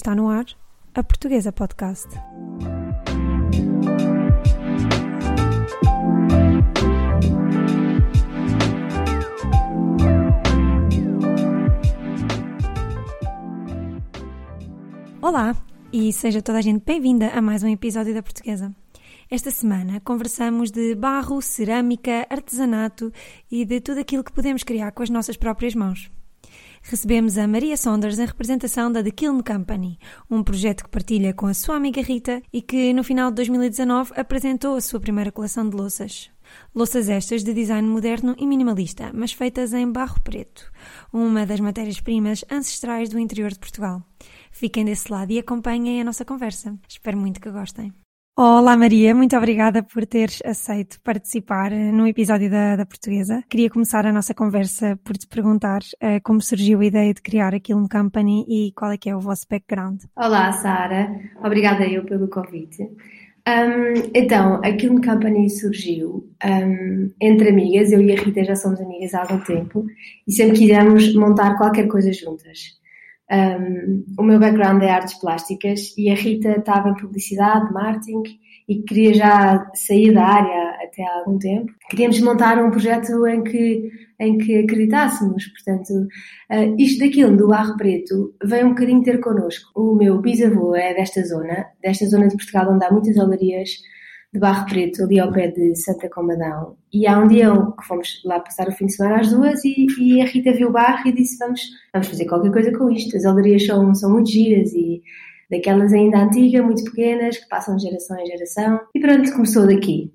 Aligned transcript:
Está 0.00 0.14
no 0.14 0.30
ar 0.30 0.46
a 0.94 1.02
Portuguesa 1.02 1.52
Podcast. 1.52 2.08
Olá 15.20 15.54
e 15.92 16.10
seja 16.14 16.40
toda 16.40 16.56
a 16.56 16.62
gente 16.62 16.82
bem-vinda 16.82 17.28
a 17.28 17.42
mais 17.42 17.62
um 17.62 17.68
episódio 17.68 18.14
da 18.14 18.22
Portuguesa. 18.22 18.74
Esta 19.30 19.50
semana 19.50 20.00
conversamos 20.00 20.70
de 20.70 20.94
barro, 20.94 21.42
cerâmica, 21.42 22.26
artesanato 22.30 23.12
e 23.50 23.66
de 23.66 23.82
tudo 23.82 24.00
aquilo 24.00 24.24
que 24.24 24.32
podemos 24.32 24.64
criar 24.64 24.92
com 24.92 25.02
as 25.02 25.10
nossas 25.10 25.36
próprias 25.36 25.74
mãos. 25.74 26.10
Recebemos 26.82 27.38
a 27.38 27.46
Maria 27.46 27.76
Saunders 27.76 28.18
em 28.18 28.26
representação 28.26 28.90
da 28.90 29.02
The 29.02 29.10
Kiln 29.10 29.42
Company, 29.42 29.98
um 30.30 30.42
projeto 30.42 30.84
que 30.84 30.90
partilha 30.90 31.34
com 31.34 31.46
a 31.46 31.54
sua 31.54 31.76
amiga 31.76 32.00
Rita 32.00 32.42
e 32.52 32.62
que 32.62 32.92
no 32.92 33.04
final 33.04 33.30
de 33.30 33.36
2019 33.36 34.12
apresentou 34.16 34.74
a 34.76 34.80
sua 34.80 34.98
primeira 34.98 35.30
coleção 35.30 35.68
de 35.68 35.76
louças. 35.76 36.30
Louças 36.74 37.08
estas 37.08 37.44
de 37.44 37.52
design 37.52 37.86
moderno 37.86 38.34
e 38.38 38.46
minimalista, 38.46 39.10
mas 39.14 39.32
feitas 39.32 39.72
em 39.72 39.90
barro 39.90 40.20
preto, 40.22 40.72
uma 41.12 41.46
das 41.46 41.60
matérias-primas 41.60 42.44
ancestrais 42.50 43.08
do 43.08 43.18
interior 43.18 43.50
de 43.50 43.58
Portugal. 43.58 44.02
Fiquem 44.50 44.84
desse 44.84 45.12
lado 45.12 45.30
e 45.30 45.38
acompanhem 45.38 46.00
a 46.00 46.04
nossa 46.04 46.24
conversa. 46.24 46.76
Espero 46.88 47.16
muito 47.16 47.40
que 47.40 47.50
gostem. 47.50 47.92
Olá 48.36 48.76
Maria, 48.76 49.14
muito 49.14 49.36
obrigada 49.36 49.82
por 49.82 50.06
teres 50.06 50.40
aceito 50.44 50.98
participar 51.02 51.70
no 51.70 52.06
episódio 52.06 52.48
da, 52.48 52.76
da 52.76 52.86
Portuguesa. 52.86 53.44
Queria 53.50 53.68
começar 53.68 54.06
a 54.06 54.12
nossa 54.12 54.32
conversa 54.32 54.98
por 55.04 55.16
te 55.16 55.26
perguntar 55.26 55.80
uh, 56.02 56.20
como 56.22 56.40
surgiu 56.40 56.80
a 56.80 56.84
ideia 56.84 57.12
de 57.12 57.20
criar 57.20 57.54
a 57.54 57.60
Kiln 57.60 57.86
Company 57.88 58.46
e 58.48 58.72
qual 58.72 58.92
é 58.92 58.96
que 58.96 59.10
é 59.10 59.16
o 59.16 59.20
vosso 59.20 59.46
background. 59.50 60.04
Olá 60.16 60.52
Sara, 60.52 61.10
obrigada 61.44 61.84
eu 61.86 62.04
pelo 62.04 62.28
convite. 62.28 62.82
Um, 62.82 64.10
então, 64.14 64.60
a 64.62 64.72
Kiln 64.72 65.04
Company 65.04 65.50
surgiu 65.50 66.30
um, 66.44 67.12
entre 67.20 67.50
amigas, 67.50 67.90
eu 67.90 68.00
e 68.00 68.12
a 68.12 68.22
Rita 68.22 68.44
já 68.44 68.54
somos 68.54 68.80
amigas 68.80 69.12
há 69.12 69.22
algum 69.22 69.40
tempo 69.40 69.84
e 70.26 70.32
sempre 70.32 70.56
quisemos 70.56 71.14
montar 71.14 71.58
qualquer 71.58 71.88
coisa 71.88 72.12
juntas. 72.12 72.79
Um, 73.30 74.04
o 74.18 74.24
meu 74.24 74.40
background 74.40 74.82
é 74.82 74.90
artes 74.90 75.14
plásticas 75.14 75.96
e 75.96 76.10
a 76.10 76.14
Rita 76.14 76.58
estava 76.58 76.88
em 76.88 76.96
publicidade, 76.96 77.72
marketing 77.72 78.22
e 78.68 78.82
queria 78.82 79.14
já 79.14 79.70
sair 79.74 80.12
da 80.12 80.24
área 80.24 80.70
até 80.84 81.04
há 81.04 81.18
algum 81.18 81.38
tempo. 81.38 81.72
Queríamos 81.88 82.20
montar 82.20 82.58
um 82.58 82.70
projeto 82.70 83.26
em 83.28 83.42
que, 83.44 83.88
em 84.18 84.36
que 84.38 84.58
acreditássemos. 84.58 85.44
Portanto, 85.46 85.90
uh, 86.50 86.74
isto 86.76 87.04
daquilo 87.04 87.36
do 87.36 87.48
Barro 87.48 87.76
Preto 87.76 88.34
veio 88.44 88.66
um 88.66 88.70
bocadinho 88.70 89.02
ter 89.02 89.20
connosco. 89.20 89.70
O 89.76 89.94
meu 89.94 90.20
bisavô 90.20 90.74
é 90.74 90.92
desta 90.94 91.24
zona, 91.24 91.66
desta 91.80 92.06
zona 92.06 92.26
de 92.26 92.36
Portugal 92.36 92.72
onde 92.72 92.84
há 92.84 92.90
muitas 92.90 93.16
olarias 93.16 93.70
de 94.32 94.38
Barro 94.38 94.66
Preto, 94.66 95.02
ali 95.02 95.18
ao 95.18 95.32
pé 95.32 95.48
de 95.48 95.74
Santa 95.76 96.08
Comadão. 96.08 96.76
E 96.92 97.06
há 97.06 97.18
um 97.18 97.26
dia 97.26 97.50
que 97.78 97.86
fomos 97.86 98.22
lá 98.24 98.38
passar 98.40 98.68
o 98.68 98.72
fim 98.72 98.86
de 98.86 98.94
semana 98.94 99.20
às 99.20 99.30
duas 99.30 99.64
e, 99.64 99.86
e 99.98 100.20
a 100.20 100.24
Rita 100.24 100.52
viu 100.52 100.68
o 100.68 100.72
barro 100.72 101.08
e 101.08 101.12
disse: 101.12 101.36
vamos, 101.38 101.60
vamos 101.92 102.08
fazer 102.08 102.26
qualquer 102.26 102.52
coisa 102.52 102.72
com 102.76 102.90
isto. 102.90 103.16
As 103.16 103.24
alderias 103.24 103.66
são, 103.66 103.94
são 103.94 104.12
muito 104.12 104.30
giras 104.30 104.72
e 104.72 105.02
daquelas 105.50 105.92
ainda 105.92 106.22
antigas, 106.22 106.64
muito 106.64 106.84
pequenas, 106.84 107.38
que 107.38 107.48
passam 107.48 107.76
de 107.76 107.82
geração 107.82 108.18
em 108.18 108.26
geração. 108.26 108.80
E 108.94 109.00
pronto, 109.00 109.32
começou 109.32 109.66
daqui. 109.66 110.12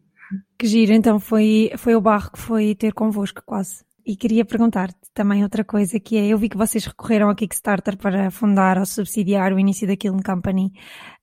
Que 0.58 0.66
giro, 0.66 0.94
então 0.94 1.20
foi, 1.20 1.72
foi 1.78 1.96
o 1.96 2.02
barro 2.02 2.32
que 2.32 2.40
foi 2.40 2.74
ter 2.74 2.94
convosco 2.94 3.42
quase. 3.46 3.84
E 4.06 4.16
queria 4.16 4.46
perguntar-te 4.46 4.96
também 5.16 5.42
outra 5.42 5.64
coisa, 5.64 6.00
que 6.00 6.16
é, 6.16 6.28
eu 6.28 6.38
vi 6.38 6.48
que 6.48 6.58
vocês 6.58 6.86
recorreram 6.86 7.28
ao 7.28 7.36
Kickstarter 7.36 7.98
para 7.98 8.30
fundar 8.30 8.78
ou 8.78 8.86
subsidiar 8.86 9.52
o 9.52 9.58
início 9.58 9.88
da 9.88 9.96
Kiln 9.96 10.22
Company. 10.22 10.72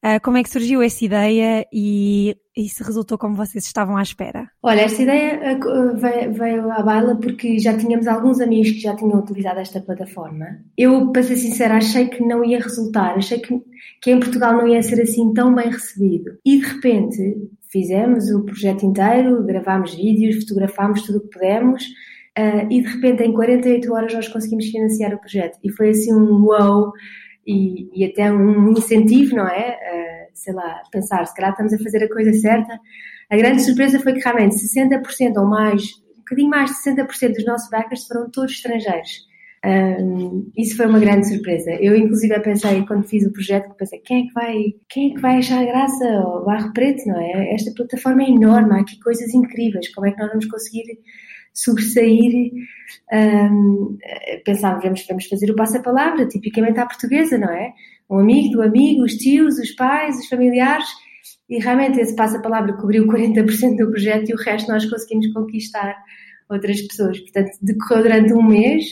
Uh, 0.05 0.21
como 0.21 0.37
é 0.37 0.43
que 0.43 0.51
surgiu 0.51 0.83
essa 0.83 1.05
ideia 1.05 1.65
e, 1.73 2.37
e 2.57 2.69
se 2.69 2.83
resultou 2.83 3.17
como 3.17 3.37
vocês 3.37 3.65
estavam 3.65 3.97
à 3.97 4.03
espera? 4.03 4.51
Olha, 4.61 4.81
esta 4.81 5.01
ideia 5.01 5.57
uh, 5.59 5.97
veio, 5.97 6.33
veio 6.33 6.73
à 6.73 6.83
baila 6.83 7.15
porque 7.21 7.57
já 7.61 7.77
tínhamos 7.77 8.09
alguns 8.09 8.41
amigos 8.41 8.73
que 8.73 8.81
já 8.81 8.97
tinham 8.97 9.21
utilizado 9.21 9.61
esta 9.61 9.81
plataforma. 9.81 10.47
Eu, 10.77 11.13
para 11.13 11.23
ser 11.23 11.37
sincera, 11.37 11.77
achei 11.77 12.09
que 12.09 12.25
não 12.25 12.45
ia 12.45 12.59
resultar, 12.59 13.15
achei 13.17 13.39
que, 13.39 13.63
que 14.03 14.11
em 14.11 14.19
Portugal 14.19 14.55
não 14.55 14.67
ia 14.67 14.83
ser 14.83 15.01
assim 15.01 15.33
tão 15.33 15.55
bem 15.55 15.71
recebido. 15.71 16.33
E 16.45 16.59
de 16.59 16.67
repente 16.67 17.49
fizemos 17.71 18.29
o 18.31 18.45
projeto 18.45 18.85
inteiro, 18.85 19.45
gravámos 19.45 19.95
vídeos, 19.95 20.41
fotografámos 20.41 21.03
tudo 21.03 21.19
o 21.19 21.21
que 21.21 21.39
pudemos 21.39 21.85
Uh, 22.39 22.67
e 22.71 22.81
de 22.81 22.89
repente 22.89 23.23
em 23.23 23.33
48 23.33 23.93
horas 23.93 24.15
nós 24.15 24.29
conseguimos 24.29 24.67
financiar 24.67 25.15
o 25.15 25.19
projeto. 25.19 25.59
E 25.63 25.71
foi 25.71 25.91
assim 25.91 26.15
um 26.15 26.45
wow 26.45 26.93
e, 27.47 27.91
e 27.95 28.05
até 28.05 28.33
um 28.33 28.73
incentivo, 28.73 29.37
não 29.37 29.47
é? 29.47 29.77
Uh, 29.77 30.31
sei 30.33 30.55
lá, 30.55 30.83
pensar, 30.91 31.27
se 31.27 31.35
calhar 31.35 31.51
estamos 31.51 31.73
a 31.73 31.79
fazer 31.79 32.05
a 32.05 32.09
coisa 32.09 32.33
certa. 32.33 32.79
A 33.31 33.37
grande 33.37 33.63
surpresa 33.63 33.99
foi 34.01 34.15
que 34.15 34.21
realmente 34.21 34.57
60% 34.57 35.37
ou 35.37 35.47
mais, 35.47 35.83
um 36.17 36.19
bocadinho 36.19 36.49
mais 36.49 36.71
de 36.71 36.77
60% 36.91 37.35
dos 37.35 37.45
nossos 37.45 37.71
backers 37.71 38.07
foram 38.07 38.31
todos 38.31 38.53
estrangeiros. 38.53 39.31
Um, 39.65 40.51
isso 40.57 40.77
foi 40.77 40.87
uma 40.87 40.99
grande 40.99 41.29
surpresa. 41.29 41.71
Eu, 41.81 41.95
inclusive, 41.95 42.39
pensei, 42.41 42.85
quando 42.85 43.07
fiz 43.07 43.25
o 43.25 43.33
projeto, 43.33 43.73
pensei, 43.77 44.01
quem 44.01 44.25
é 44.25 44.27
que 44.27 44.33
vai, 44.33 44.65
quem 44.89 45.11
é 45.11 45.15
que 45.15 45.21
vai 45.21 45.39
achar 45.39 45.65
graça 45.65 46.05
ao 46.05 46.45
Barro 46.45 46.73
Preto, 46.73 47.07
não 47.07 47.21
é? 47.21 47.55
Esta 47.55 47.73
plataforma 47.75 48.23
é 48.23 48.31
enorme, 48.31 48.73
há 48.73 48.81
aqui 48.81 48.99
coisas 49.01 49.33
incríveis, 49.33 49.95
como 49.95 50.07
é 50.07 50.11
que 50.11 50.19
nós 50.19 50.31
vamos 50.31 50.47
conseguir 50.47 50.83
sobressair, 51.53 52.51
um, 53.13 53.97
pensávamos, 54.45 54.85
vamos, 54.85 55.07
vamos 55.07 55.27
fazer 55.27 55.51
o 55.51 55.57
passa-palavra, 55.57 56.27
tipicamente 56.27 56.81
à 56.81 56.87
portuguesa, 56.87 57.39
não 57.39 57.51
é? 57.51 57.73
Um 58.11 58.19
amigo 58.19 58.53
do 58.53 58.63
amigo, 58.63 59.03
os 59.03 59.15
tios, 59.15 59.59
os 59.59 59.71
pais, 59.73 60.19
os 60.19 60.29
familiares, 60.29 60.87
e 61.49 61.59
realmente 61.59 62.01
esse 62.01 62.15
passa-palavra 62.17 62.73
cobriu 62.75 63.07
40% 63.07 63.77
do 63.77 63.91
projeto 63.91 64.31
e 64.31 64.35
o 64.35 64.39
resto 64.39 64.71
nós 64.71 64.85
conseguimos 64.87 65.33
conquistar 65.33 65.97
outras 66.49 66.81
pessoas. 66.83 67.19
Portanto, 67.21 67.51
decorreu 67.61 68.03
durante 68.03 68.33
um 68.33 68.43
mês, 68.43 68.85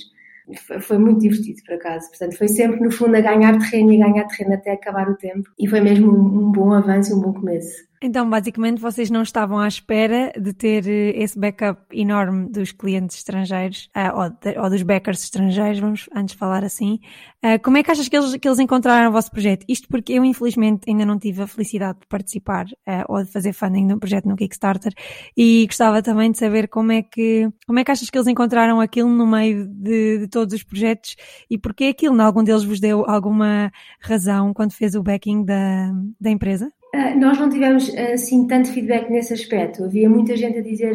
foi 0.81 0.99
muito 0.99 1.21
divertido 1.21 1.63
por 1.65 1.75
acaso. 1.75 2.09
Portanto, 2.09 2.37
foi 2.37 2.49
sempre 2.49 2.81
no 2.81 2.91
fundo 2.91 3.17
a 3.17 3.21
ganhar 3.21 3.59
terreno 3.59 3.93
e 3.93 3.99
ganhar 3.99 4.25
terreno 4.27 4.55
até 4.55 4.73
acabar 4.73 5.09
o 5.09 5.17
tempo. 5.17 5.51
E 5.59 5.67
foi 5.69 5.81
mesmo 5.81 6.11
um 6.11 6.51
bom 6.53 6.73
avanço 6.73 7.13
e 7.13 7.15
um 7.15 7.21
bom 7.21 7.33
começo. 7.33 7.90
Então, 8.03 8.29
basicamente, 8.31 8.81
vocês 8.81 9.11
não 9.11 9.21
estavam 9.23 9.59
à 9.59 9.69
espera 9.69 10.33
de 10.35 10.55
ter 10.55 10.89
eh, 10.89 11.23
esse 11.23 11.39
backup 11.39 11.83
enorme 11.93 12.49
dos 12.49 12.73
clientes 12.73 13.19
estrangeiros, 13.19 13.91
uh, 13.95 14.19
ou, 14.19 14.31
de, 14.31 14.59
ou, 14.59 14.71
dos 14.71 14.83
backers 14.83 15.23
estrangeiros, 15.23 15.81
vamos 15.81 16.09
antes 16.15 16.35
falar 16.35 16.65
assim. 16.65 16.99
Uh, 17.45 17.63
como 17.63 17.77
é 17.77 17.83
que 17.83 17.91
achas 17.91 18.09
que 18.09 18.17
eles, 18.17 18.35
que 18.37 18.49
eles 18.49 18.59
encontraram 18.59 19.11
o 19.11 19.13
vosso 19.13 19.31
projeto? 19.31 19.67
Isto 19.69 19.87
porque 19.89 20.15
eu, 20.15 20.25
infelizmente, 20.25 20.89
ainda 20.89 21.05
não 21.05 21.19
tive 21.19 21.43
a 21.43 21.47
felicidade 21.47 22.01
de 22.01 22.07
participar 22.07 22.65
uh, 22.69 23.05
ou 23.07 23.23
de 23.23 23.31
fazer 23.31 23.53
funding 23.53 23.89
de 23.89 23.93
um 23.93 23.99
projeto 23.99 24.27
no 24.27 24.37
Kickstarter 24.37 24.95
e 25.37 25.67
gostava 25.67 26.01
também 26.01 26.31
de 26.31 26.39
saber 26.39 26.69
como 26.69 26.93
é 26.93 27.03
que, 27.03 27.51
como 27.67 27.81
é 27.81 27.85
que 27.85 27.91
achas 27.91 28.09
que 28.09 28.17
eles 28.17 28.29
encontraram 28.29 28.81
aquilo 28.81 29.11
no 29.11 29.27
meio 29.27 29.67
de, 29.69 30.21
de 30.21 30.29
todos 30.29 30.55
os 30.55 30.63
projetos 30.63 31.17
e 31.51 31.59
porque 31.59 31.85
aquilo, 31.85 32.19
algum 32.23 32.43
deles 32.43 32.65
vos 32.65 32.81
deu 32.81 33.05
alguma 33.07 33.71
razão 34.01 34.55
quando 34.55 34.73
fez 34.73 34.95
o 34.95 35.03
backing 35.03 35.45
da, 35.45 35.93
da 36.19 36.31
empresa? 36.31 36.73
Uh, 36.95 37.19
nós 37.19 37.39
não 37.39 37.49
tivemos 37.49 37.89
assim 37.95 38.47
tanto 38.47 38.73
feedback 38.73 39.11
nesse 39.11 39.33
aspecto. 39.33 39.85
Havia 39.85 40.09
muita 40.11 40.37
gente 40.37 40.59
a 40.59 40.63
dizer 40.63 40.95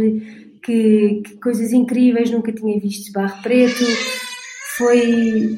que, 0.61 1.21
que 1.23 1.37
coisas 1.37 1.71
incríveis, 1.71 2.31
nunca 2.31 2.51
tinha 2.51 2.79
visto 2.79 3.11
barro 3.13 3.41
preto. 3.41 3.83
Foi, 4.77 5.55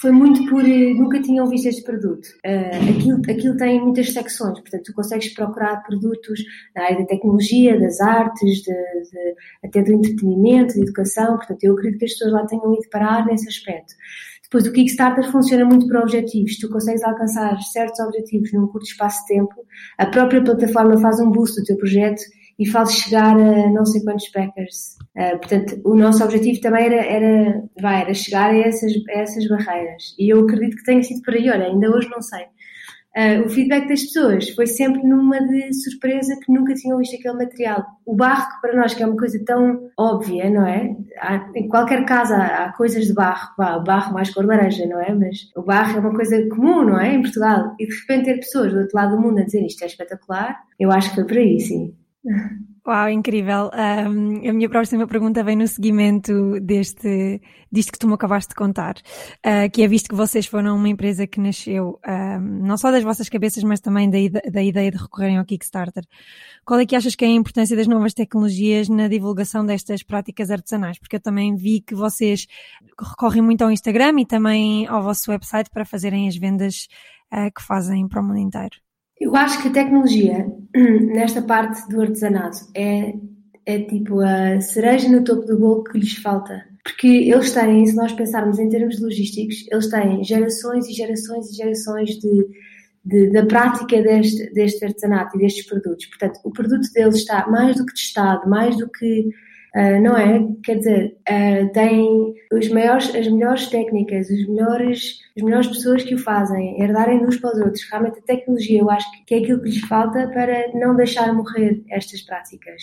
foi 0.00 0.12
muito 0.12 0.46
por 0.46 0.62
nunca 0.62 1.20
tinham 1.20 1.48
visto 1.48 1.66
este 1.66 1.82
produto. 1.82 2.26
Uh, 2.46 2.90
aquilo, 2.96 3.20
aquilo 3.28 3.56
tem 3.56 3.80
muitas 3.80 4.12
secções, 4.12 4.60
portanto, 4.60 4.84
tu 4.84 4.92
consegues 4.92 5.34
procurar 5.34 5.82
produtos 5.82 6.40
na 6.76 6.84
área 6.84 6.98
da 6.98 7.06
tecnologia, 7.06 7.80
das 7.80 8.00
artes, 8.00 8.58
de, 8.58 8.72
de, 8.72 9.34
até 9.64 9.82
do 9.82 9.92
entretenimento, 9.92 10.74
da 10.74 10.82
educação. 10.82 11.36
Portanto, 11.36 11.64
eu 11.64 11.72
acredito 11.72 11.98
que 11.98 12.04
as 12.04 12.12
pessoas 12.12 12.32
lá 12.32 12.46
tenham 12.46 12.74
ido 12.74 12.88
parar 12.90 13.26
nesse 13.26 13.48
aspecto. 13.48 13.94
Depois, 14.50 14.66
o 14.66 14.72
Kickstarter 14.72 15.30
funciona 15.30 15.64
muito 15.64 15.86
para 15.86 16.00
objetivos. 16.00 16.58
Tu 16.58 16.68
consegues 16.68 17.04
alcançar 17.04 17.56
certos 17.62 18.00
objetivos 18.00 18.52
num 18.52 18.66
curto 18.66 18.84
espaço 18.84 19.20
de 19.20 19.34
tempo. 19.34 19.54
A 19.96 20.06
própria 20.06 20.42
plataforma 20.42 21.00
faz 21.00 21.20
um 21.20 21.30
boost 21.30 21.60
do 21.60 21.64
teu 21.64 21.76
projeto 21.76 22.20
e 22.58 22.66
faz 22.66 22.92
chegar 22.92 23.36
a 23.38 23.70
não 23.70 23.86
sei 23.86 24.02
quantos 24.02 24.28
backers. 24.34 24.96
Uh, 25.16 25.38
portanto, 25.38 25.80
o 25.84 25.94
nosso 25.94 26.24
objetivo 26.24 26.60
também 26.60 26.86
era, 26.86 26.96
era, 26.96 27.64
vai, 27.80 28.02
era 28.02 28.12
chegar 28.12 28.50
a 28.50 28.58
essas, 28.58 28.92
a 29.08 29.20
essas 29.20 29.46
barreiras. 29.46 30.16
E 30.18 30.32
eu 30.32 30.40
acredito 30.40 30.76
que 30.76 30.84
tenha 30.84 31.02
sido 31.02 31.22
por 31.22 31.32
aí. 31.32 31.48
Olha, 31.48 31.66
ainda 31.66 31.88
hoje 31.88 32.08
não 32.10 32.20
sei. 32.20 32.44
Uh, 33.20 33.44
o 33.44 33.50
feedback 33.50 33.86
das 33.86 34.02
pessoas 34.04 34.48
foi 34.50 34.66
sempre 34.66 35.02
numa 35.02 35.38
de 35.46 35.74
surpresa 35.74 36.34
que 36.42 36.50
nunca 36.50 36.72
tinham 36.72 36.96
visto 36.96 37.16
aquele 37.16 37.34
material. 37.34 37.84
O 38.06 38.16
barro, 38.16 38.48
para 38.62 38.74
nós 38.74 38.94
que 38.94 39.02
é 39.02 39.06
uma 39.06 39.16
coisa 39.16 39.38
tão 39.44 39.90
óbvia, 39.98 40.48
não 40.48 40.66
é? 40.66 40.96
Há, 41.18 41.50
em 41.54 41.68
qualquer 41.68 42.06
casa 42.06 42.36
há, 42.36 42.72
coisas 42.72 43.04
de 43.04 43.12
barro, 43.12 43.50
o 43.58 43.84
barro 43.84 44.14
mais 44.14 44.32
cor 44.32 44.46
laranja, 44.46 44.86
não 44.86 45.00
é? 45.00 45.14
Mas 45.14 45.50
o 45.54 45.62
barro 45.62 45.98
é 45.98 46.00
uma 46.00 46.14
coisa 46.14 46.48
comum, 46.48 46.82
não 46.82 46.98
é? 46.98 47.14
Em 47.14 47.20
Portugal. 47.20 47.74
E 47.78 47.86
de 47.86 47.94
repente 47.94 48.24
ter 48.24 48.36
pessoas 48.36 48.72
do 48.72 48.78
outro 48.78 48.96
lado 48.96 49.16
do 49.16 49.20
mundo 49.20 49.40
a 49.40 49.44
dizer 49.44 49.66
isto 49.66 49.82
é 49.82 49.86
espetacular, 49.86 50.56
eu 50.78 50.90
acho 50.90 51.10
que 51.10 51.16
foi 51.16 51.26
por 51.26 51.36
aí, 51.36 51.60
sim. 51.60 51.94
Uau, 52.86 53.10
incrível. 53.10 53.70
Um, 53.74 54.48
a 54.48 54.52
minha 54.54 54.68
próxima 54.68 55.06
pergunta 55.06 55.44
vem 55.44 55.54
no 55.54 55.68
seguimento 55.68 56.58
deste, 56.60 57.40
disto 57.70 57.92
que 57.92 57.98
tu 57.98 58.08
me 58.08 58.14
acabaste 58.14 58.50
de 58.50 58.54
contar, 58.54 58.94
uh, 58.96 59.70
que 59.70 59.82
é 59.82 59.88
visto 59.88 60.08
que 60.08 60.14
vocês 60.14 60.46
foram 60.46 60.76
uma 60.76 60.88
empresa 60.88 61.26
que 61.26 61.38
nasceu 61.40 62.00
um, 62.08 62.40
não 62.66 62.78
só 62.78 62.90
das 62.90 63.04
vossas 63.04 63.28
cabeças, 63.28 63.62
mas 63.64 63.80
também 63.80 64.08
da, 64.08 64.40
da 64.50 64.62
ideia 64.62 64.90
de 64.90 64.96
recorrerem 64.96 65.36
ao 65.36 65.44
Kickstarter. 65.44 66.04
Qual 66.64 66.80
é 66.80 66.86
que 66.86 66.96
achas 66.96 67.14
que 67.14 67.24
é 67.24 67.28
a 67.28 67.32
importância 67.32 67.76
das 67.76 67.86
novas 67.86 68.14
tecnologias 68.14 68.88
na 68.88 69.08
divulgação 69.08 69.64
destas 69.64 70.02
práticas 70.02 70.50
artesanais? 70.50 70.98
Porque 70.98 71.16
eu 71.16 71.20
também 71.20 71.54
vi 71.56 71.82
que 71.82 71.94
vocês 71.94 72.46
recorrem 72.98 73.42
muito 73.42 73.62
ao 73.62 73.70
Instagram 73.70 74.20
e 74.20 74.26
também 74.26 74.86
ao 74.86 75.02
vosso 75.02 75.30
website 75.30 75.68
para 75.68 75.84
fazerem 75.84 76.28
as 76.28 76.36
vendas 76.36 76.88
uh, 77.30 77.52
que 77.54 77.62
fazem 77.62 78.08
para 78.08 78.22
o 78.22 78.24
mundo 78.24 78.38
inteiro. 78.38 78.76
Eu 79.20 79.36
acho 79.36 79.60
que 79.60 79.68
a 79.68 79.72
tecnologia, 79.72 80.50
nesta 80.74 81.42
parte 81.42 81.86
do 81.88 82.00
artesanato, 82.00 82.58
é, 82.74 83.12
é 83.66 83.78
tipo 83.80 84.20
a 84.20 84.60
cereja 84.62 85.10
no 85.10 85.22
topo 85.22 85.46
do 85.46 85.58
bolo 85.58 85.84
que 85.84 85.98
lhes 85.98 86.16
falta. 86.16 86.64
Porque 86.82 87.06
eles 87.06 87.52
têm, 87.52 87.84
se 87.84 87.94
nós 87.94 88.12
pensarmos 88.12 88.58
em 88.58 88.70
termos 88.70 88.98
logísticos, 88.98 89.66
eles 89.70 89.90
têm 89.90 90.24
gerações 90.24 90.88
e 90.88 90.92
gerações 90.94 91.50
e 91.50 91.56
gerações 91.56 92.10
de, 92.18 92.48
de, 93.04 93.30
da 93.30 93.44
prática 93.44 94.02
deste, 94.02 94.50
deste 94.54 94.84
artesanato 94.86 95.36
e 95.36 95.40
destes 95.40 95.66
produtos. 95.66 96.06
Portanto, 96.06 96.40
o 96.42 96.50
produto 96.50 96.90
deles 96.94 97.16
está 97.16 97.46
mais 97.50 97.76
do 97.76 97.84
que 97.84 97.92
testado, 97.92 98.48
mais 98.48 98.78
do 98.78 98.88
que 98.88 99.28
Uh, 99.74 100.00
não 100.02 100.16
é? 100.16 100.44
Quer 100.64 100.78
dizer, 100.78 101.16
uh, 101.28 101.72
tem 101.72 102.34
os 102.52 102.68
maiores, 102.70 103.14
as 103.14 103.28
melhores 103.28 103.68
técnicas, 103.68 104.28
os 104.28 104.48
melhores, 104.48 105.20
as 105.36 105.42
melhores 105.44 105.68
pessoas 105.68 106.02
que 106.02 106.14
o 106.14 106.18
fazem, 106.18 106.80
herdarem 106.82 107.24
uns 107.24 107.36
para 107.36 107.54
os 107.54 107.60
outros. 107.60 107.88
Realmente 107.88 108.18
a 108.18 108.22
tecnologia, 108.22 108.80
eu 108.80 108.90
acho 108.90 109.06
que 109.24 109.34
é 109.34 109.38
aquilo 109.38 109.62
que 109.62 109.68
lhes 109.68 109.80
falta 109.82 110.28
para 110.28 110.72
não 110.74 110.96
deixar 110.96 111.32
morrer 111.32 111.84
estas 111.88 112.20
práticas. 112.22 112.82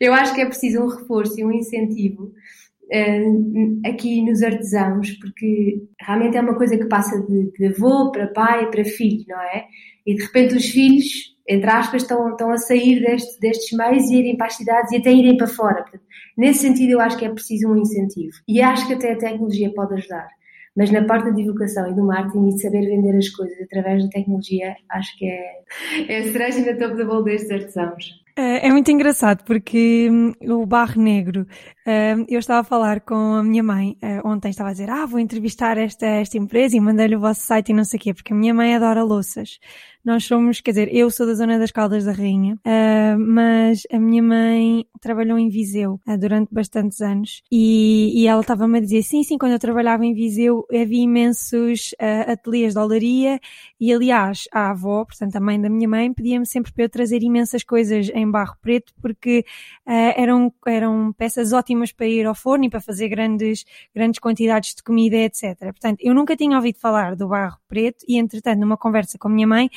Eu 0.00 0.12
acho 0.12 0.34
que 0.34 0.40
é 0.40 0.46
preciso 0.46 0.82
um 0.82 0.88
reforço 0.88 1.38
e 1.38 1.44
um 1.44 1.52
incentivo 1.52 2.24
uh, 2.24 3.88
aqui 3.88 4.20
nos 4.22 4.42
artesãos, 4.42 5.12
porque 5.20 5.80
realmente 6.00 6.36
é 6.36 6.40
uma 6.40 6.56
coisa 6.56 6.76
que 6.76 6.86
passa 6.86 7.20
de, 7.22 7.52
de 7.52 7.66
avô 7.66 8.10
para 8.10 8.26
pai 8.28 8.68
para 8.68 8.84
filho, 8.84 9.24
não 9.28 9.40
é? 9.40 9.66
E 10.04 10.16
de 10.16 10.22
repente 10.24 10.56
os 10.56 10.66
filhos 10.66 11.36
entre 11.48 11.70
aspas, 11.70 12.02
estão, 12.02 12.30
estão 12.30 12.50
a 12.50 12.58
sair 12.58 13.00
deste, 13.00 13.38
destes 13.40 13.76
meios 13.76 14.10
e 14.10 14.16
irem 14.16 14.36
para 14.36 14.48
as 14.48 14.56
cidades 14.56 14.92
e 14.92 14.96
até 14.96 15.12
irem 15.12 15.36
para 15.36 15.46
fora. 15.46 15.82
Portanto, 15.82 16.05
nesse 16.36 16.60
sentido, 16.60 16.90
eu 16.90 17.00
acho 17.00 17.16
que 17.16 17.24
é 17.24 17.30
preciso 17.30 17.68
um 17.68 17.76
incentivo. 17.76 18.36
E 18.46 18.60
acho 18.60 18.86
que 18.86 18.94
até 18.94 19.12
a 19.12 19.18
tecnologia 19.18 19.72
pode 19.74 19.94
ajudar. 19.94 20.28
Mas 20.76 20.90
na 20.90 21.04
parte 21.04 21.30
da 21.30 21.30
divulgação 21.30 21.90
e 21.90 21.94
do 21.94 22.04
marketing 22.04 22.48
e 22.48 22.54
de 22.54 22.60
saber 22.60 22.86
vender 22.86 23.16
as 23.16 23.30
coisas 23.30 23.58
através 23.62 24.04
da 24.04 24.10
tecnologia, 24.10 24.76
acho 24.90 25.16
que 25.18 25.26
é, 25.26 25.62
é 26.08 26.18
a 26.18 26.32
cereja 26.32 26.60
na 26.60 26.78
topo 26.78 26.96
da 26.96 27.04
bola 27.04 27.24
destes 27.24 27.50
artesãos. 27.50 28.26
É, 28.38 28.66
é 28.66 28.70
muito 28.70 28.90
engraçado 28.90 29.42
porque 29.44 30.10
hum, 30.10 30.34
o 30.42 30.66
barro 30.66 31.00
negro, 31.00 31.46
hum, 31.86 32.26
eu 32.28 32.38
estava 32.38 32.60
a 32.60 32.64
falar 32.64 33.00
com 33.00 33.14
a 33.14 33.42
minha 33.42 33.62
mãe 33.62 33.96
eh, 34.02 34.20
ontem, 34.22 34.50
estava 34.50 34.68
a 34.68 34.72
dizer, 34.72 34.90
ah, 34.90 35.06
vou 35.06 35.18
entrevistar 35.18 35.78
esta, 35.78 36.04
esta 36.04 36.36
empresa 36.36 36.76
e 36.76 36.80
mandei-lhe 36.80 37.16
o 37.16 37.20
vosso 37.20 37.40
site 37.40 37.70
e 37.70 37.74
não 37.74 37.82
sei 37.82 37.96
o 37.98 38.02
quê, 38.02 38.12
porque 38.12 38.34
a 38.34 38.36
minha 38.36 38.52
mãe 38.52 38.76
adora 38.76 39.02
louças. 39.02 39.58
Nós 40.06 40.24
somos, 40.24 40.60
quer 40.60 40.70
dizer, 40.70 40.94
eu 40.94 41.10
sou 41.10 41.26
da 41.26 41.34
zona 41.34 41.58
das 41.58 41.72
Caldas 41.72 42.04
da 42.04 42.12
Rainha, 42.12 42.54
uh, 42.54 43.18
mas 43.18 43.82
a 43.92 43.98
minha 43.98 44.22
mãe 44.22 44.86
trabalhou 45.00 45.36
em 45.36 45.48
Viseu 45.48 46.00
uh, 46.06 46.16
durante 46.16 46.54
bastantes 46.54 47.00
anos 47.00 47.42
e, 47.50 48.12
e 48.14 48.28
ela 48.28 48.40
estava-me 48.40 48.78
a 48.78 48.80
dizer, 48.80 49.02
sim, 49.02 49.24
sim, 49.24 49.36
quando 49.36 49.50
eu 49.50 49.58
trabalhava 49.58 50.06
em 50.06 50.14
Viseu 50.14 50.64
havia 50.72 51.02
imensos 51.02 51.90
uh, 51.94 52.30
ateliês 52.30 52.74
de 52.74 52.78
olaria 52.78 53.40
e 53.80 53.92
aliás 53.92 54.44
a 54.52 54.70
avó, 54.70 55.04
portanto 55.04 55.34
a 55.34 55.40
mãe 55.40 55.60
da 55.60 55.68
minha 55.68 55.88
mãe, 55.88 56.12
pedia-me 56.12 56.46
sempre 56.46 56.72
para 56.72 56.84
eu 56.84 56.88
trazer 56.88 57.24
imensas 57.24 57.64
coisas 57.64 58.08
em 58.14 58.30
barro 58.30 58.54
preto 58.62 58.94
porque 59.02 59.44
eram, 59.84 60.52
eram 60.66 61.12
peças 61.18 61.52
ótimas 61.52 61.90
para 61.90 62.06
ir 62.06 62.26
ao 62.26 62.34
forno 62.34 62.64
e 62.64 62.70
para 62.70 62.80
fazer 62.80 63.08
grandes, 63.08 63.64
grandes 63.94 64.20
quantidades 64.20 64.74
de 64.74 64.82
comida, 64.84 65.16
etc. 65.16 65.58
Portanto, 65.58 65.98
eu 66.00 66.14
nunca 66.14 66.36
tinha 66.36 66.56
ouvido 66.56 66.78
falar 66.78 67.16
do 67.16 67.26
barro 67.28 67.58
preto 67.68 68.04
e 68.08 68.18
entretanto 68.18 68.60
numa 68.60 68.76
conversa 68.76 69.18
com 69.18 69.28
a 69.28 69.30
minha 69.30 69.46
mãe 69.46 69.68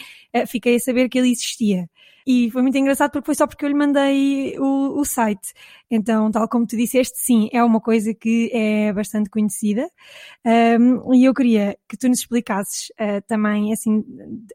fiquei 0.47 0.75
a 0.75 0.79
saber 0.79 1.09
que 1.09 1.17
ele 1.17 1.31
existia. 1.31 1.87
E 2.31 2.51
foi 2.51 2.61
muito 2.61 2.77
engraçado 2.77 3.11
porque 3.11 3.25
foi 3.25 3.33
só 3.33 3.47
porque 3.47 3.65
eu 3.65 3.69
lhe 3.69 3.75
mandei 3.75 4.55
o, 4.59 4.99
o 4.99 5.03
site. 5.03 5.51
Então, 5.89 6.29
tal 6.29 6.47
como 6.47 6.67
tu 6.67 6.77
disseste, 6.77 7.17
sim, 7.17 7.49
é 7.51 7.63
uma 7.63 7.81
coisa 7.81 8.13
que 8.13 8.51
é 8.53 8.93
bastante 8.93 9.31
conhecida. 9.31 9.89
Um, 10.79 11.15
e 11.15 11.25
eu 11.25 11.33
queria 11.33 11.75
que 11.87 11.97
tu 11.97 12.07
nos 12.07 12.19
explicasses 12.19 12.89
uh, 12.99 13.19
também, 13.27 13.73
assim, 13.73 14.03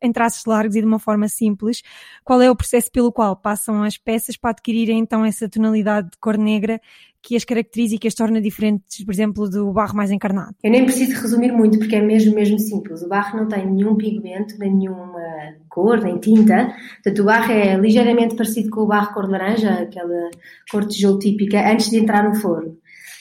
em 0.00 0.12
traços 0.12 0.44
largos 0.44 0.76
e 0.76 0.80
de 0.80 0.86
uma 0.86 1.00
forma 1.00 1.26
simples, 1.26 1.82
qual 2.22 2.40
é 2.40 2.48
o 2.48 2.54
processo 2.54 2.92
pelo 2.92 3.10
qual 3.10 3.34
passam 3.34 3.82
as 3.82 3.98
peças 3.98 4.36
para 4.36 4.50
adquirirem 4.50 5.00
então 5.00 5.24
essa 5.24 5.48
tonalidade 5.48 6.10
de 6.10 6.18
cor 6.18 6.38
negra 6.38 6.80
que 7.24 7.34
as 7.34 7.44
caracteriza 7.44 7.94
e 7.94 7.98
que 7.98 8.06
as 8.06 8.14
torna 8.14 8.40
diferentes, 8.40 9.02
por 9.02 9.12
exemplo, 9.12 9.48
do 9.48 9.72
barro 9.72 9.96
mais 9.96 10.10
encarnado? 10.10 10.54
Eu 10.62 10.70
nem 10.70 10.84
preciso 10.84 11.18
resumir 11.20 11.50
muito 11.50 11.78
porque 11.78 11.96
é 11.96 12.02
mesmo, 12.02 12.34
mesmo 12.34 12.58
simples. 12.58 13.02
O 13.02 13.08
barro 13.08 13.38
não 13.38 13.48
tem 13.48 13.66
nenhum 13.66 13.96
pigmento, 13.96 14.58
nem 14.58 14.72
nenhuma 14.72 15.23
cor, 15.68 16.00
nem 16.00 16.18
tinta. 16.18 16.74
Portanto, 16.94 17.22
o 17.22 17.24
barro 17.24 17.52
é 17.52 17.76
ligeiramente 17.76 18.34
parecido 18.36 18.70
com 18.70 18.80
o 18.82 18.86
barro 18.86 19.12
cor 19.12 19.30
laranja, 19.30 19.70
aquela 19.70 20.30
cor 20.70 20.86
tijolo 20.86 21.18
típica, 21.18 21.70
antes 21.70 21.90
de 21.90 21.98
entrar 21.98 22.28
no 22.28 22.34
forno. 22.34 22.78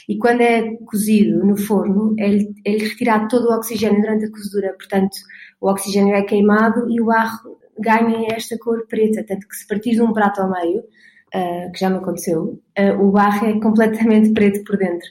E 0.08 0.18
quando 0.18 0.42
é 0.42 0.76
cozido 0.86 1.46
no 1.46 1.58
forno, 1.58 2.14
é-lhe 2.20 2.54
é 2.66 2.72
retirado 2.72 3.28
todo 3.28 3.48
o 3.48 3.56
oxigênio 3.56 4.02
durante 4.02 4.26
a 4.26 4.32
cozedura. 4.32 4.74
Portanto, 4.74 5.16
o 5.62 5.70
oxigênio 5.70 6.14
é 6.14 6.22
queimado 6.24 6.90
e 6.90 7.02
o 7.02 7.06
barro 7.06 7.58
ganha 7.80 8.28
esta 8.36 8.58
cor 8.58 8.86
preta. 8.88 9.24
Tanto 9.24 9.48
que 9.48 9.56
se 9.56 9.68
partir 9.68 9.92
de 9.92 10.02
um 10.02 10.12
prato 10.12 10.42
ao 10.42 10.52
meio, 10.52 10.80
uh, 10.80 11.72
que 11.72 11.80
já 11.80 11.90
me 11.90 11.98
aconteceu, 11.98 12.60
uh, 12.78 13.02
o 13.02 13.12
barro 13.12 13.48
é 13.48 13.60
completamente 13.60 14.32
preto 14.34 14.64
por 14.66 14.78
dentro. 14.78 15.08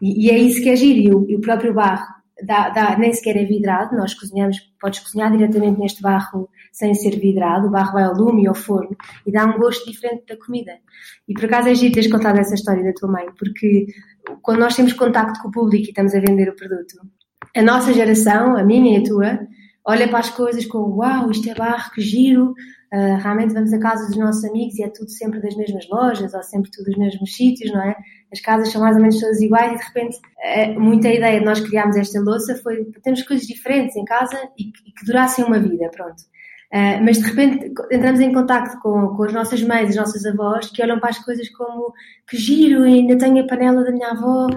E, 0.00 0.26
e 0.26 0.30
é 0.30 0.38
isso 0.38 0.62
que 0.62 0.70
é 0.70 0.76
giro. 0.76 1.00
E 1.00 1.14
o, 1.14 1.30
e 1.30 1.36
o 1.36 1.40
próprio 1.40 1.74
barro 1.74 2.19
dá, 2.44 2.70
dá, 2.70 2.98
nem 2.98 3.12
sequer 3.12 3.36
é 3.36 3.44
vidrado. 3.44 3.96
Nós 3.96 4.14
cozinhamos, 4.14 4.58
podes 4.80 5.00
cozinhar 5.00 5.30
diretamente 5.30 5.78
neste 5.78 6.02
barro 6.02 6.48
sem 6.72 6.94
ser 6.94 7.18
vidrado. 7.18 7.68
O 7.68 7.70
barro 7.70 7.92
vai 7.92 8.04
ao 8.04 8.14
lume 8.14 8.44
e 8.44 8.46
ao 8.46 8.54
forno 8.54 8.96
e 9.26 9.32
dá 9.32 9.44
um 9.44 9.58
gosto 9.58 9.90
diferente 9.90 10.24
da 10.28 10.36
comida. 10.36 10.72
E 11.28 11.34
por 11.34 11.44
acaso 11.44 11.68
é 11.68 11.74
giro 11.74 11.94
teres 11.94 12.10
contado 12.10 12.38
essa 12.38 12.54
história 12.54 12.84
da 12.84 12.92
tua 12.92 13.10
mãe, 13.10 13.26
porque 13.38 13.86
quando 14.42 14.60
nós 14.60 14.76
temos 14.76 14.92
contacto 14.92 15.40
com 15.40 15.48
o 15.48 15.52
público 15.52 15.86
e 15.86 15.88
estamos 15.88 16.14
a 16.14 16.20
vender 16.20 16.48
o 16.48 16.56
produto, 16.56 16.94
a 17.56 17.62
nossa 17.62 17.92
geração, 17.92 18.56
a 18.56 18.64
minha 18.64 18.98
e 18.98 19.02
a 19.02 19.04
tua, 19.04 19.40
olha 19.84 20.08
para 20.08 20.18
as 20.20 20.30
coisas 20.30 20.66
com 20.66 20.78
uau, 20.78 21.30
isto 21.30 21.48
é 21.50 21.54
barro, 21.54 21.90
que 21.92 22.00
giro, 22.00 22.54
Uh, 22.92 23.22
realmente 23.22 23.54
vamos 23.54 23.72
a 23.72 23.78
casa 23.78 24.04
dos 24.08 24.16
nossos 24.16 24.44
amigos 24.44 24.76
e 24.76 24.82
é 24.82 24.88
tudo 24.88 25.08
sempre 25.10 25.40
das 25.40 25.54
mesmas 25.54 25.88
lojas 25.88 26.34
ou 26.34 26.42
sempre 26.42 26.72
tudo 26.72 26.86
dos 26.86 26.98
mesmos 26.98 27.36
sítios, 27.36 27.72
não 27.72 27.80
é? 27.80 27.94
As 28.32 28.40
casas 28.40 28.68
são 28.72 28.80
mais 28.80 28.96
ou 28.96 29.02
menos 29.02 29.20
todas 29.20 29.40
iguais 29.40 29.74
e 29.74 29.76
de 29.78 29.84
repente 29.84 30.16
uh, 30.16 30.80
muita 30.80 31.08
ideia 31.08 31.38
de 31.38 31.44
nós 31.44 31.60
criarmos 31.60 31.96
esta 31.96 32.20
louça 32.20 32.56
foi 32.56 32.84
termos 33.00 33.22
coisas 33.22 33.46
diferentes 33.46 33.94
em 33.94 34.04
casa 34.04 34.36
e 34.58 34.64
que, 34.64 34.88
e 34.88 34.92
que 34.92 35.06
durassem 35.06 35.44
uma 35.44 35.60
vida, 35.60 35.88
pronto. 35.94 36.20
Uh, 36.72 36.98
mas 37.04 37.18
de 37.18 37.28
repente 37.30 37.72
entramos 37.92 38.18
em 38.18 38.32
contato 38.32 38.76
com, 38.80 39.14
com 39.14 39.22
as 39.22 39.32
nossas 39.32 39.62
mães, 39.62 39.90
as 39.90 39.96
nossas 39.96 40.26
avós, 40.26 40.68
que 40.68 40.82
olham 40.82 40.98
para 40.98 41.10
as 41.10 41.18
coisas 41.20 41.48
como 41.50 41.92
que 42.28 42.36
giro, 42.36 42.82
ainda 42.82 43.16
tenho 43.16 43.44
a 43.44 43.46
panela 43.46 43.84
da 43.84 43.92
minha 43.92 44.08
avó, 44.08 44.48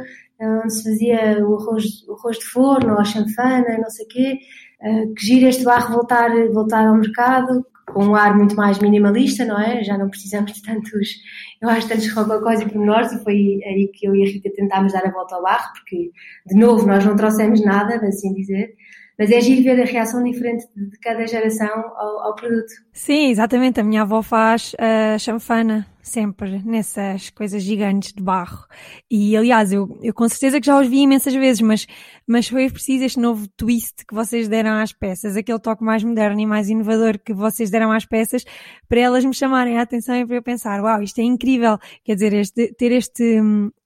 onde 0.42 0.74
se 0.74 0.84
fazia 0.84 1.46
o 1.46 1.56
arroz, 1.56 1.86
o 2.08 2.14
arroz 2.14 2.40
de 2.40 2.46
forno 2.46 2.94
ou 2.94 3.00
a 3.00 3.06
chanfana, 3.06 3.78
não 3.78 3.90
sei 3.90 4.06
o 4.06 4.10
quê, 4.10 4.40
uh, 4.82 5.14
que 5.14 5.26
giro 5.26 5.48
este 5.48 5.64
barro 5.64 5.94
voltar, 5.94 6.30
voltar 6.52 6.88
ao 6.88 6.96
mercado, 6.96 7.66
com 7.94 8.06
um 8.06 8.16
ar 8.16 8.36
muito 8.36 8.56
mais 8.56 8.80
minimalista, 8.80 9.46
não 9.46 9.60
é? 9.60 9.84
Já 9.84 9.98
não 9.98 10.10
precisamos 10.10 10.54
de 10.54 10.62
tantos, 10.62 11.10
eu 11.62 11.70
acho, 11.70 11.88
tantos 11.88 12.12
rococós 12.12 12.62
e 12.62 12.66
pormenores 12.66 13.12
e 13.12 13.24
foi 13.24 13.60
aí 13.66 13.90
que 13.94 14.08
eu 14.08 14.16
e 14.16 14.24
a 14.24 14.26
Rita 14.26 14.50
tentámos 14.56 14.94
dar 14.94 15.06
a 15.06 15.12
volta 15.12 15.36
ao 15.36 15.44
barro, 15.44 15.72
porque, 15.74 16.12
de 16.46 16.56
novo, 16.56 16.88
nós 16.88 17.06
não 17.06 17.16
trouxemos 17.16 17.64
nada, 17.64 17.96
assim 18.08 18.34
dizer, 18.34 18.74
mas 19.18 19.32
é 19.32 19.40
giro 19.42 19.64
ver 19.64 19.82
a 19.82 19.86
reação 19.86 20.24
diferente 20.24 20.66
de 20.76 20.98
cada 21.00 21.26
geração 21.28 21.70
ao, 21.96 22.28
ao 22.28 22.36
produto. 22.36 22.72
Sim, 22.92 23.30
exatamente. 23.30 23.80
A 23.80 23.84
minha 23.84 24.02
avó 24.02 24.22
faz 24.22 24.74
uh, 24.74 25.20
chanfana 25.20 25.88
sempre 26.04 26.62
nessas 26.66 27.30
coisas 27.30 27.64
gigantes 27.64 28.12
de 28.12 28.22
barro. 28.22 28.66
E 29.10 29.38
aliás, 29.38 29.72
eu, 29.72 29.98
eu 30.02 30.14
com 30.14 30.28
certeza 30.28 30.60
que 30.60 30.66
já 30.66 30.78
os 30.80 30.88
vi 30.88 31.00
imensas 31.00 31.34
vezes, 31.34 31.62
mas, 31.62 31.88
mas 32.28 32.48
foi 32.48 32.70
preciso 32.70 33.06
este 33.06 33.20
novo 33.20 33.48
twist 33.56 34.06
que 34.06 34.14
vocês 34.14 34.50
deram 34.50 34.72
às 34.72 34.92
peças, 34.92 35.38
aquele 35.38 35.60
toque 35.60 35.84
mais 35.84 36.04
moderno 36.04 36.40
e 36.42 36.46
mais 36.46 36.70
inovador 36.70 37.18
que 37.18 37.34
vocês 37.34 37.70
deram 37.70 37.92
às 37.92 38.06
peças 38.06 38.44
para 38.90 39.00
elas 39.00 39.24
me 39.24 39.34
chamarem 39.34 39.78
a 39.78 39.82
atenção 39.82 40.16
e 40.16 40.26
para 40.26 40.36
eu 40.36 40.44
pensar, 40.44 40.82
uau, 40.84 41.02
isto 41.02 41.20
é 41.20 41.24
incrível. 41.24 41.78
Quer 42.04 42.16
dizer, 42.16 42.34
este, 42.34 42.74
ter 42.74 42.92
este, 42.92 43.42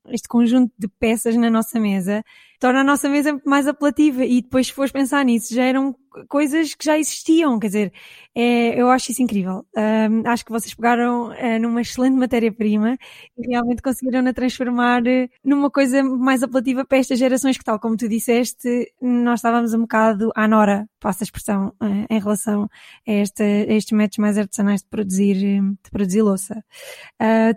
este 0.08 0.28
conjunto 0.28 0.72
de 0.76 0.88
peças 0.98 1.36
na 1.36 1.48
nossa 1.48 1.78
mesa 1.78 2.24
torna 2.58 2.80
a 2.80 2.84
nossa 2.84 3.08
mesa 3.08 3.40
mais 3.44 3.66
apelativa. 3.66 4.24
E 4.24 4.42
depois 4.42 4.66
se 4.66 4.72
fores 4.72 4.92
pensar 4.92 5.24
nisso, 5.24 5.54
já 5.54 5.64
eram 5.64 5.94
coisas 6.28 6.74
que 6.74 6.84
já 6.84 6.98
existiam, 6.98 7.58
quer 7.58 7.66
dizer, 7.66 7.92
é, 8.40 8.80
eu 8.80 8.88
acho 8.88 9.10
isso 9.10 9.20
incrível. 9.20 9.66
Um, 9.76 10.22
acho 10.24 10.44
que 10.44 10.52
vocês 10.52 10.72
pegaram 10.72 11.30
uh, 11.30 11.58
numa 11.60 11.80
excelente 11.80 12.14
matéria-prima 12.14 12.96
e 13.36 13.48
realmente 13.48 13.82
conseguiram-na 13.82 14.32
transformar 14.32 15.02
uh, 15.02 15.28
numa 15.42 15.68
coisa 15.68 16.04
mais 16.04 16.40
apelativa 16.44 16.84
para 16.84 16.98
estas 16.98 17.18
gerações 17.18 17.58
que, 17.58 17.64
tal 17.64 17.80
como 17.80 17.96
tu 17.96 18.08
disseste, 18.08 18.92
nós 19.02 19.40
estávamos 19.40 19.74
um 19.74 19.80
bocado 19.80 20.30
à 20.36 20.46
nora, 20.46 20.88
passa 21.00 21.24
a 21.24 21.26
expressão, 21.26 21.72
uh, 21.82 22.06
em 22.08 22.20
relação 22.20 22.68
a, 23.08 23.10
esta, 23.10 23.42
a, 23.42 23.74
estes 23.74 23.90
métodos 23.90 24.18
mais 24.18 24.38
artesanais 24.38 24.82
de 24.82 24.88
produzir, 24.88 25.34
de 25.34 25.90
produzir 25.90 26.22
louça. 26.22 26.62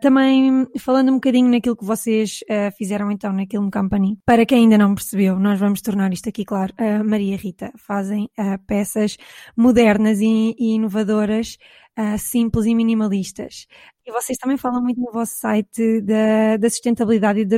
também, 0.02 0.68
falando 0.80 1.10
um 1.10 1.16
bocadinho 1.16 1.50
naquilo 1.50 1.76
que 1.76 1.86
vocês 1.86 2.40
fizeram 2.76 3.12
então 3.12 3.32
na 3.32 3.46
Kiln 3.46 3.70
Company, 3.70 4.18
para 4.26 4.46
quem 4.48 4.64
ainda 4.64 4.80
não 4.80 4.96
percebeu, 4.96 5.38
nós 5.40 5.60
vamos 5.60 5.82
tornar 5.82 6.12
isto 6.12 6.28
aqui 6.28 6.44
claro, 6.44 6.74
a 6.78 7.04
Maria 7.04 7.38
Rita 7.38 7.72
fazem 7.78 8.28
peças 8.68 9.18
modernas 9.56 10.20
e, 10.22 10.56
e 10.58 10.76
inovadoras, 10.76 11.58
uh, 11.98 12.18
simples 12.18 12.66
e 12.66 12.76
minimalistas. 12.76 13.68
E 14.06 14.12
vocês 14.12 14.38
também 14.38 14.58
falam 14.58 14.82
muito 14.82 15.00
no 15.00 15.12
vosso 15.12 15.38
site 15.38 16.02
da, 16.02 16.58
da 16.58 16.70
sustentabilidade 16.70 17.42
e 17.42 17.46
da 17.46 17.58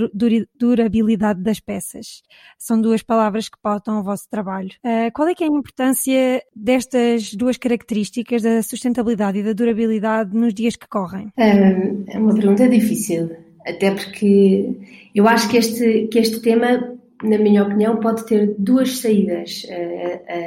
durabilidade 0.54 1.42
das 1.42 1.60
peças. 1.60 2.22
São 2.58 2.82
duas 2.82 3.02
palavras 3.02 3.48
que 3.48 3.58
pautam 3.62 4.00
o 4.00 4.04
vosso 4.04 4.30
trabalho. 4.30 4.70
Uh, 4.84 5.12
qual 5.14 5.28
é 5.28 5.34
que 5.34 5.44
é 5.44 5.48
a 5.48 5.50
importância 5.50 6.42
destas 6.56 7.34
duas 7.34 7.58
características, 7.58 8.42
da 8.42 8.62
sustentabilidade 8.62 9.40
e 9.40 9.44
da 9.44 9.54
durabilidade, 9.54 10.36
nos 10.36 10.54
dias 10.54 10.76
que 10.76 10.88
correm? 10.88 11.32
É 11.38 12.18
uma 12.18 12.34
pergunta 12.34 12.68
difícil, 12.68 13.32
até 13.66 13.92
porque 13.92 14.76
eu 15.16 15.28
acho 15.28 15.50
que 15.50 15.58
este, 15.58 16.08
que 16.12 16.20
este 16.20 16.42
tema 16.42 16.94
na 17.24 17.38
minha 17.38 17.64
opinião, 17.64 17.98
pode 17.98 18.26
ter 18.26 18.56
duas 18.58 19.00
saídas, 19.00 19.66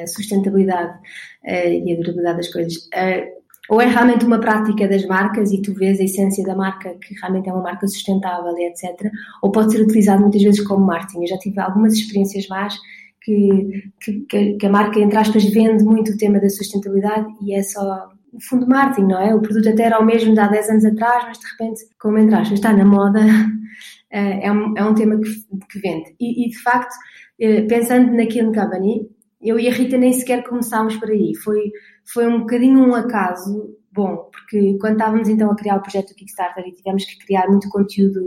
a 0.02 0.06
sustentabilidade 0.06 0.98
e 1.44 1.92
a 1.92 1.96
durabilidade 1.96 2.36
das 2.36 2.52
coisas. 2.52 2.88
Ou 3.68 3.80
é 3.80 3.86
realmente 3.86 4.24
uma 4.24 4.38
prática 4.38 4.86
das 4.86 5.04
marcas 5.06 5.50
e 5.50 5.60
tu 5.60 5.74
vês 5.74 5.98
a 5.98 6.04
essência 6.04 6.44
da 6.44 6.54
marca, 6.54 6.94
que 7.00 7.14
realmente 7.20 7.48
é 7.48 7.52
uma 7.52 7.62
marca 7.62 7.86
sustentável 7.88 8.56
e 8.56 8.66
etc. 8.66 9.10
Ou 9.42 9.50
pode 9.50 9.72
ser 9.72 9.82
utilizado 9.82 10.22
muitas 10.22 10.42
vezes 10.42 10.60
como 10.60 10.86
marketing. 10.86 11.22
Eu 11.22 11.28
já 11.28 11.38
tive 11.38 11.60
algumas 11.60 11.94
experiências 11.94 12.46
más 12.48 12.76
que, 13.20 13.90
que, 14.00 14.54
que 14.54 14.66
a 14.66 14.70
marca, 14.70 15.00
entre 15.00 15.18
aspas, 15.18 15.44
vende 15.44 15.82
muito 15.82 16.12
o 16.12 16.16
tema 16.16 16.38
da 16.38 16.48
sustentabilidade 16.48 17.26
e 17.42 17.54
é 17.54 17.62
só 17.62 18.08
no 18.32 18.40
fundo 18.40 18.68
marketing, 18.68 19.08
não 19.08 19.20
é? 19.20 19.34
O 19.34 19.40
produto 19.40 19.68
até 19.68 19.84
era 19.84 19.98
o 19.98 20.04
mesmo 20.04 20.32
de 20.32 20.38
há 20.38 20.46
10 20.46 20.70
anos 20.70 20.84
atrás, 20.84 21.24
mas 21.26 21.38
de 21.38 21.46
repente, 21.46 21.80
como 21.98 22.18
entre 22.18 22.34
aspas, 22.36 22.52
está 22.52 22.72
na 22.72 22.84
moda, 22.84 23.20
é, 24.16 24.46
é 24.46 24.52
um, 24.52 24.74
é 24.76 24.84
um 24.84 24.94
tema 24.94 25.20
que, 25.20 25.30
que 25.70 25.78
vende. 25.78 26.16
E, 26.18 26.46
e, 26.46 26.50
de 26.50 26.58
facto, 26.62 26.94
eh, 27.38 27.62
pensando 27.62 28.12
naquilo 28.12 28.52
Company, 28.52 29.06
eu 29.42 29.60
e 29.60 29.68
a 29.68 29.72
Rita 29.72 29.98
nem 29.98 30.12
sequer 30.12 30.42
começámos 30.42 30.96
por 30.96 31.10
aí. 31.10 31.34
Foi, 31.44 31.70
foi 32.12 32.26
um 32.26 32.40
bocadinho 32.40 32.78
um 32.80 32.94
acaso 32.94 33.76
bom, 33.92 34.28
porque 34.32 34.78
quando 34.80 34.94
estávamos 34.94 35.28
então 35.28 35.50
a 35.50 35.56
criar 35.56 35.76
o 35.76 35.82
projeto 35.82 36.08
do 36.08 36.14
Kickstarter 36.14 36.64
e 36.66 36.72
tivemos 36.72 37.04
que 37.04 37.18
criar 37.26 37.46
muito 37.48 37.68
conteúdo 37.68 38.20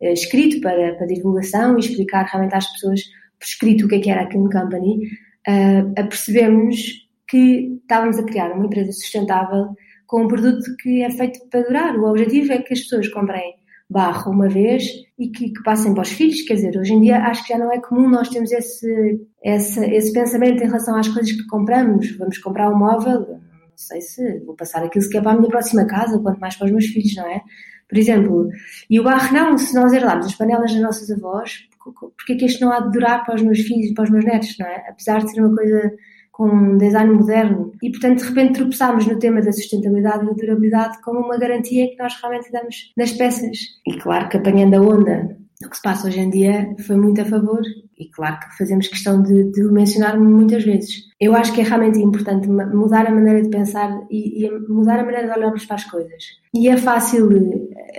eh, 0.00 0.12
escrito 0.12 0.60
para, 0.60 0.94
para 0.96 1.06
divulgação 1.06 1.76
e 1.76 1.80
explicar 1.80 2.26
realmente 2.26 2.54
às 2.54 2.70
pessoas 2.72 3.00
por 3.38 3.46
escrito 3.46 3.86
o 3.86 3.88
que, 3.88 3.94
é 3.94 4.00
que 4.00 4.10
era 4.10 4.22
a 4.22 4.26
Kiln 4.26 4.50
Company, 4.50 5.06
uh, 5.48 5.92
apercebemos 5.98 7.08
que 7.26 7.78
estávamos 7.80 8.18
a 8.18 8.24
criar 8.24 8.52
uma 8.52 8.66
empresa 8.66 8.92
sustentável 8.92 9.68
com 10.06 10.24
um 10.24 10.28
produto 10.28 10.76
que 10.82 11.02
é 11.02 11.10
feito 11.10 11.40
para 11.48 11.62
durar. 11.62 11.96
O 11.96 12.10
objetivo 12.10 12.52
é 12.52 12.58
que 12.58 12.74
as 12.74 12.80
pessoas 12.80 13.08
comprem 13.08 13.54
barro 13.90 14.30
uma 14.30 14.48
vez 14.48 14.84
e 15.18 15.28
que, 15.28 15.50
que, 15.50 15.62
passem 15.64 15.92
para 15.92 16.02
os 16.02 16.12
filhos. 16.12 16.42
Quer 16.42 16.54
dizer, 16.54 16.78
hoje 16.78 16.94
em 16.94 17.00
dia 17.00 17.18
acho 17.18 17.42
que 17.42 17.52
já 17.52 17.58
não 17.58 17.72
é 17.72 17.80
comum 17.80 18.08
nós 18.08 18.28
termos 18.28 18.52
esse, 18.52 19.20
esse, 19.42 19.84
esse 19.84 20.12
pensamento 20.12 20.62
em 20.62 20.66
relação 20.66 20.96
às 20.96 21.08
coisas 21.08 21.32
que 21.32 21.46
compramos. 21.48 22.16
Vamos 22.16 22.38
comprar 22.38 22.70
um 22.70 22.78
móvel, 22.78 23.20
não 23.20 23.40
sei 23.74 24.00
se 24.00 24.38
vou 24.40 24.54
passar 24.54 24.84
aquilo 24.84 25.02
sequer 25.02 25.22
para 25.22 25.32
a 25.32 25.36
minha 25.36 25.48
próxima 25.48 25.84
casa, 25.86 26.20
quanto 26.20 26.38
mais 26.38 26.54
para 26.54 26.66
os 26.66 26.70
meus 26.70 26.86
filhos, 26.86 27.16
não 27.16 27.26
é? 27.26 27.42
Por 27.88 27.98
exemplo, 27.98 28.48
e 28.88 29.00
o 29.00 29.02
barro 29.02 29.34
não, 29.34 29.58
se 29.58 29.74
nós 29.74 29.92
herdarmos 29.92 30.26
as 30.26 30.34
panelas 30.36 30.72
das 30.72 30.80
nossas 30.80 31.10
avós, 31.10 31.68
porque 32.16 32.34
é 32.34 32.36
que 32.36 32.46
isto 32.46 32.64
não 32.64 32.72
há 32.72 32.78
de 32.78 32.92
durar 32.92 33.24
para 33.24 33.34
os 33.34 33.42
meus 33.42 33.58
filhos 33.58 33.90
e 33.90 33.94
para 33.94 34.04
os 34.04 34.10
meus 34.10 34.24
netos, 34.24 34.56
não 34.60 34.66
é? 34.66 34.86
Apesar 34.88 35.18
de 35.18 35.32
ser 35.32 35.40
uma 35.40 35.56
coisa 35.56 35.92
com 36.40 36.48
um 36.48 36.78
design 36.78 37.12
moderno 37.12 37.70
e, 37.82 37.90
portanto, 37.90 38.20
de 38.20 38.24
repente 38.24 38.54
tropeçámos 38.54 39.06
no 39.06 39.18
tema 39.18 39.42
da 39.42 39.52
sustentabilidade 39.52 40.24
e 40.24 40.26
da 40.28 40.32
durabilidade 40.32 40.98
como 41.02 41.20
uma 41.20 41.36
garantia 41.36 41.90
que 41.90 41.98
nós 41.98 42.14
realmente 42.18 42.50
damos 42.50 42.76
nas 42.96 43.12
peças. 43.12 43.58
E 43.86 43.98
claro 43.98 44.26
que 44.30 44.38
apanhando 44.38 44.72
a 44.72 44.80
onda 44.80 45.36
do 45.60 45.68
que 45.68 45.76
se 45.76 45.82
passa 45.82 46.08
hoje 46.08 46.18
em 46.18 46.30
dia 46.30 46.74
foi 46.86 46.96
muito 46.96 47.20
a 47.20 47.26
favor 47.26 47.60
e 47.98 48.08
claro 48.08 48.40
que 48.40 48.56
fazemos 48.56 48.88
questão 48.88 49.22
de, 49.22 49.52
de 49.52 49.64
mencionar 49.64 50.18
muitas 50.18 50.64
vezes. 50.64 51.10
Eu 51.20 51.36
acho 51.36 51.52
que 51.52 51.60
é 51.60 51.64
realmente 51.64 51.98
importante 51.98 52.48
mudar 52.48 53.06
a 53.06 53.14
maneira 53.14 53.42
de 53.42 53.50
pensar 53.50 53.90
e, 54.10 54.46
e 54.46 54.50
mudar 54.66 54.98
a 54.98 55.04
maneira 55.04 55.26
de 55.26 55.38
olharmos 55.38 55.66
para 55.66 55.76
as 55.76 55.84
coisas. 55.84 56.24
E 56.54 56.70
é 56.70 56.76
fácil 56.78 57.28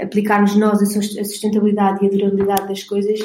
aplicarmos 0.01 0.55
nós 0.55 0.81
a 0.81 0.85
sustentabilidade 0.87 2.03
e 2.03 2.07
a 2.07 2.09
durabilidade 2.09 2.67
das 2.67 2.83
coisas 2.83 3.19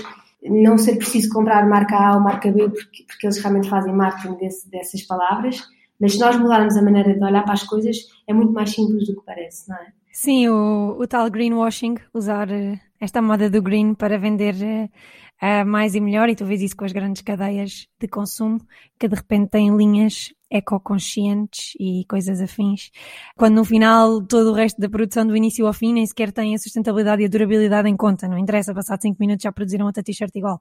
não 0.48 0.78
ser 0.78 0.96
preciso 0.96 1.28
comprar 1.30 1.66
marca 1.66 1.96
A 1.96 2.14
ou 2.14 2.20
marca 2.20 2.50
B, 2.50 2.68
porque, 2.68 3.04
porque 3.04 3.26
eles 3.26 3.38
realmente 3.38 3.68
fazem 3.68 3.92
marketing 3.92 4.36
desse, 4.36 4.70
dessas 4.70 5.02
palavras, 5.02 5.62
mas 6.00 6.12
se 6.12 6.18
nós 6.18 6.36
mudarmos 6.36 6.76
a 6.76 6.82
maneira 6.82 7.14
de 7.14 7.24
olhar 7.24 7.42
para 7.42 7.54
as 7.54 7.62
coisas, 7.62 7.96
é 8.26 8.34
muito 8.34 8.52
mais 8.52 8.70
simples 8.70 9.06
do 9.06 9.16
que 9.16 9.24
parece, 9.24 9.68
não 9.68 9.76
é? 9.76 9.86
Sim, 10.12 10.48
o, 10.48 10.96
o 10.98 11.06
tal 11.06 11.30
greenwashing, 11.30 11.96
usar 12.14 12.50
eh, 12.50 12.80
esta 12.98 13.20
moda 13.20 13.50
do 13.50 13.60
green 13.60 13.94
para 13.94 14.18
vender 14.18 14.54
uh, 14.54 15.66
mais 15.66 15.94
e 15.94 16.00
melhor, 16.00 16.28
e 16.28 16.34
tu 16.34 16.44
vês 16.44 16.62
isso 16.62 16.76
com 16.76 16.84
as 16.84 16.92
grandes 16.92 17.22
cadeias 17.22 17.86
de 18.00 18.08
consumo, 18.08 18.60
que 18.98 19.08
de 19.08 19.14
repente 19.14 19.50
têm 19.50 19.76
linhas 19.76 20.32
ecoconscientes 20.50 21.72
e 21.78 22.04
coisas 22.08 22.40
afins, 22.40 22.90
quando 23.36 23.56
no 23.56 23.64
final 23.64 24.22
todo 24.22 24.50
o 24.50 24.54
resto 24.54 24.80
da 24.80 24.88
produção 24.88 25.26
do 25.26 25.36
início 25.36 25.66
ao 25.66 25.72
fim 25.72 25.92
nem 25.92 26.06
sequer 26.06 26.32
tem 26.32 26.54
a 26.54 26.58
sustentabilidade 26.58 27.22
e 27.22 27.26
a 27.26 27.28
durabilidade 27.28 27.88
em 27.88 27.96
conta, 27.96 28.28
não 28.28 28.38
interessa, 28.38 28.74
passado 28.74 29.02
5 29.02 29.16
minutos 29.18 29.42
já 29.42 29.52
produziram 29.52 29.86
outra 29.86 30.02
t-shirt 30.02 30.34
igual, 30.34 30.60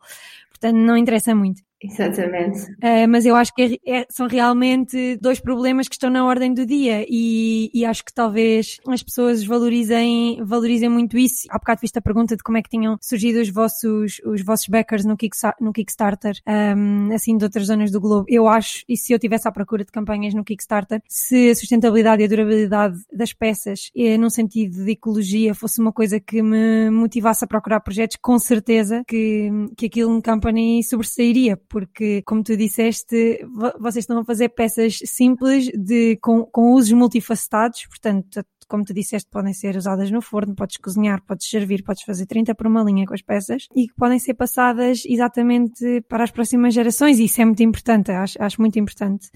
portanto 0.49 0.75
não 0.77 0.97
interessa 0.97 1.35
muito. 1.35 1.61
Exatamente. 1.83 2.71
Uh, 2.73 3.07
mas 3.07 3.25
eu 3.25 3.35
acho 3.35 3.53
que 3.53 3.79
é, 3.85 3.99
é, 3.99 4.05
são 4.09 4.27
realmente 4.27 5.17
dois 5.17 5.39
problemas 5.39 5.87
que 5.87 5.95
estão 5.95 6.09
na 6.09 6.25
ordem 6.25 6.53
do 6.53 6.65
dia 6.65 7.05
e, 7.07 7.69
e, 7.73 7.85
acho 7.85 8.03
que 8.03 8.13
talvez 8.13 8.77
as 8.87 9.03
pessoas 9.03 9.43
valorizem, 9.43 10.41
valorizem 10.43 10.89
muito 10.89 11.17
isso. 11.17 11.47
Há 11.49 11.59
bocado 11.59 11.81
viste 11.81 11.99
a 11.99 12.01
pergunta 12.01 12.35
de 12.35 12.43
como 12.43 12.57
é 12.57 12.61
que 12.61 12.69
tinham 12.69 12.97
surgido 13.01 13.39
os 13.39 13.49
vossos, 13.49 14.21
os 14.25 14.43
vossos 14.43 14.67
backers 14.67 15.05
no, 15.05 15.15
no 15.59 15.73
Kickstarter, 15.73 16.35
um, 16.47 17.13
assim 17.13 17.37
de 17.37 17.43
outras 17.43 17.67
zonas 17.67 17.91
do 17.91 17.99
globo. 17.99 18.25
Eu 18.27 18.47
acho, 18.47 18.83
e 18.87 18.97
se 18.97 19.13
eu 19.13 19.19
tivesse 19.19 19.47
à 19.47 19.51
procura 19.51 19.74
de 19.83 19.91
campanhas 19.91 20.33
no 20.33 20.43
Kickstarter, 20.43 21.01
se 21.07 21.49
a 21.49 21.55
sustentabilidade 21.55 22.21
e 22.21 22.25
a 22.25 22.29
durabilidade 22.29 22.97
das 23.11 23.33
peças, 23.33 23.89
e 23.93 24.17
num 24.17 24.29
sentido 24.29 24.85
de 24.85 24.91
ecologia, 24.91 25.53
fosse 25.53 25.81
uma 25.81 25.91
coisa 25.91 26.19
que 26.19 26.41
me 26.41 26.89
motivasse 26.89 27.43
a 27.43 27.47
procurar 27.47 27.79
projetos, 27.79 28.17
com 28.21 28.37
certeza 28.39 29.03
que, 29.07 29.49
que 29.77 29.87
aquilo 29.87 30.21
company 30.21 30.83
sobressairia 30.83 31.57
porque, 31.67 32.21
como 32.23 32.43
tu 32.43 32.55
disseste, 32.55 33.45
vocês 33.79 34.03
estão 34.03 34.19
a 34.19 34.25
fazer 34.25 34.49
peças 34.49 34.99
simples 35.05 35.69
de, 35.73 36.17
com, 36.21 36.43
com 36.45 36.73
usos 36.73 36.91
multifacetados, 36.91 37.85
portanto, 37.87 38.43
como 38.67 38.83
tu 38.83 38.93
disseste, 38.93 39.29
podem 39.29 39.53
ser 39.53 39.75
usadas 39.75 40.11
no 40.11 40.21
forno, 40.21 40.55
podes 40.55 40.77
cozinhar, 40.77 41.21
podes 41.25 41.49
servir, 41.49 41.83
podes 41.83 42.03
fazer 42.03 42.25
30 42.25 42.55
por 42.55 42.67
uma 42.67 42.83
linha 42.83 43.05
com 43.05 43.13
as 43.13 43.21
peças 43.21 43.67
e 43.75 43.87
que 43.87 43.93
podem 43.95 44.19
ser 44.19 44.33
passadas 44.33 45.03
exatamente 45.05 46.01
para 46.07 46.23
as 46.23 46.31
próximas 46.31 46.73
gerações 46.73 47.19
e 47.19 47.25
isso 47.25 47.41
é 47.41 47.45
muito 47.45 47.63
importante, 47.63 48.11
acho, 48.11 48.41
acho 48.41 48.61
muito 48.61 48.79
importante. 48.79 49.29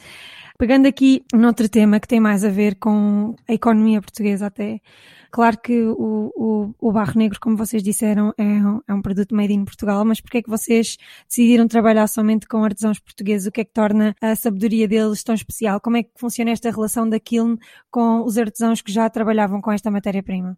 Pegando 0.59 0.87
aqui 0.87 1.23
noutro 1.33 1.67
tema 1.67 1.99
que 1.99 2.07
tem 2.07 2.19
mais 2.19 2.43
a 2.43 2.49
ver 2.49 2.75
com 2.75 3.33
a 3.47 3.53
economia 3.53 4.01
portuguesa 4.01 4.47
até, 4.47 4.81
Claro 5.31 5.59
que 5.61 5.79
o, 5.83 6.31
o, 6.35 6.73
o 6.79 6.91
barro 6.91 7.13
negro, 7.15 7.39
como 7.39 7.55
vocês 7.55 7.83
disseram, 7.83 8.33
é 8.35 8.43
um, 8.43 8.81
é 8.87 8.93
um 8.93 9.01
produto 9.01 9.35
made 9.35 9.53
in 9.53 9.63
Portugal, 9.63 10.03
mas 10.03 10.19
porquê 10.19 10.39
é 10.39 10.41
que 10.41 10.49
vocês 10.49 10.97
decidiram 11.27 11.67
trabalhar 11.67 12.07
somente 12.07 12.47
com 12.47 12.63
artesãos 12.63 12.99
portugueses? 12.99 13.45
O 13.45 13.51
que 13.51 13.61
é 13.61 13.63
que 13.63 13.71
torna 13.71 14.15
a 14.19 14.35
sabedoria 14.35 14.87
deles 14.87 15.23
tão 15.23 15.35
especial? 15.35 15.79
Como 15.79 15.97
é 15.97 16.03
que 16.03 16.09
funciona 16.15 16.49
esta 16.49 16.71
relação 16.71 17.07
da 17.07 17.19
Kiln 17.19 17.59
com 17.91 18.23
os 18.23 18.39
artesãos 18.39 18.81
que 18.81 18.91
já 18.91 19.07
trabalhavam 19.07 19.61
com 19.61 19.71
esta 19.71 19.91
matéria-prima? 19.91 20.57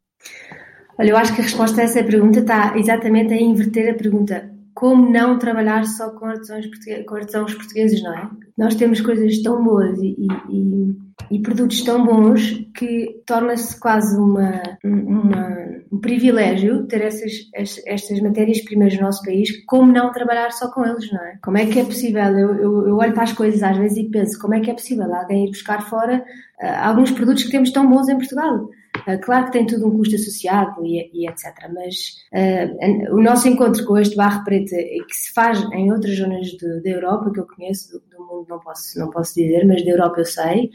Olha, 0.98 1.10
eu 1.10 1.17
acho 1.17 1.36
que 1.36 1.41
a 1.41 1.43
resposta 1.43 1.81
a 1.81 1.84
essa 1.84 2.01
pergunta 2.03 2.39
está 2.39 2.77
exatamente 2.77 3.34
a 3.34 3.41
inverter 3.41 3.93
a 3.93 3.98
pergunta. 3.98 4.61
Como 4.82 5.12
não 5.12 5.38
trabalhar 5.38 5.86
só 5.86 6.10
com 6.10 6.26
artesãos, 6.26 6.66
portugueses, 6.66 7.06
com 7.06 7.16
artesãos 7.16 7.54
portugueses, 7.54 8.02
não 8.02 8.18
é? 8.18 8.30
Nós 8.58 8.74
temos 8.74 9.00
coisas 9.00 9.40
tão 9.44 9.64
boas 9.64 9.96
e, 10.00 10.16
e, 10.50 10.96
e 11.30 11.40
produtos 11.40 11.84
tão 11.84 12.04
bons 12.04 12.66
que 12.76 13.22
torna-se 13.28 13.80
quase 13.80 14.20
uma, 14.20 14.60
uma, 14.84 15.68
um 15.92 16.00
privilégio 16.00 16.88
ter 16.88 17.04
essas, 17.04 17.32
estas 17.86 18.20
matérias-primas 18.22 18.96
no 18.96 19.02
nosso 19.02 19.24
país, 19.24 19.52
como 19.68 19.92
não 19.92 20.12
trabalhar 20.12 20.52
só 20.52 20.72
com 20.72 20.84
eles, 20.84 21.12
não 21.12 21.22
é? 21.22 21.38
Como 21.44 21.60
é 21.60 21.68
que 21.68 21.80
é 21.80 21.86
possível? 21.86 22.24
Eu, 22.24 22.56
eu, 22.56 22.88
eu 22.88 22.98
olho 22.98 23.14
para 23.14 23.22
as 23.22 23.34
coisas 23.34 23.62
às 23.62 23.78
vezes 23.78 24.00
e 24.00 24.10
penso, 24.10 24.40
como 24.40 24.56
é 24.56 24.62
que 24.62 24.72
é 24.72 24.74
possível 24.74 25.14
alguém 25.14 25.46
ir 25.46 25.52
buscar 25.52 25.88
fora 25.88 26.26
uh, 26.60 26.88
alguns 26.88 27.12
produtos 27.12 27.44
que 27.44 27.52
temos 27.52 27.70
tão 27.70 27.88
bons 27.88 28.10
em 28.10 28.18
Portugal? 28.18 28.68
Uh, 29.07 29.19
claro 29.21 29.45
que 29.45 29.53
tem 29.53 29.65
tudo 29.65 29.88
um 29.88 29.98
custo 29.98 30.15
associado 30.15 30.86
e, 30.86 31.10
e 31.13 31.27
etc. 31.27 31.45
Mas 31.74 32.17
uh, 32.33 33.15
o 33.15 33.21
nosso 33.21 33.48
encontro 33.48 33.86
com 33.86 33.98
este 33.98 34.15
barro 34.15 34.43
preto, 34.43 34.69
que 34.69 35.15
se 35.15 35.33
faz 35.33 35.60
em 35.74 35.91
outras 35.91 36.17
zonas 36.17 36.48
da 36.57 36.89
Europa, 36.89 37.31
que 37.31 37.39
eu 37.39 37.48
conheço, 37.48 37.91
do, 37.93 38.00
do, 38.00 38.25
mundo 38.25 38.45
não 38.50 38.60
posso, 38.60 39.00
não 39.00 39.10
posso 39.10 39.33
dizer, 39.36 39.65
mas 39.65 39.83
da 39.83 39.91
Europa 39.91 40.19
eu 40.19 40.25
sei, 40.25 40.69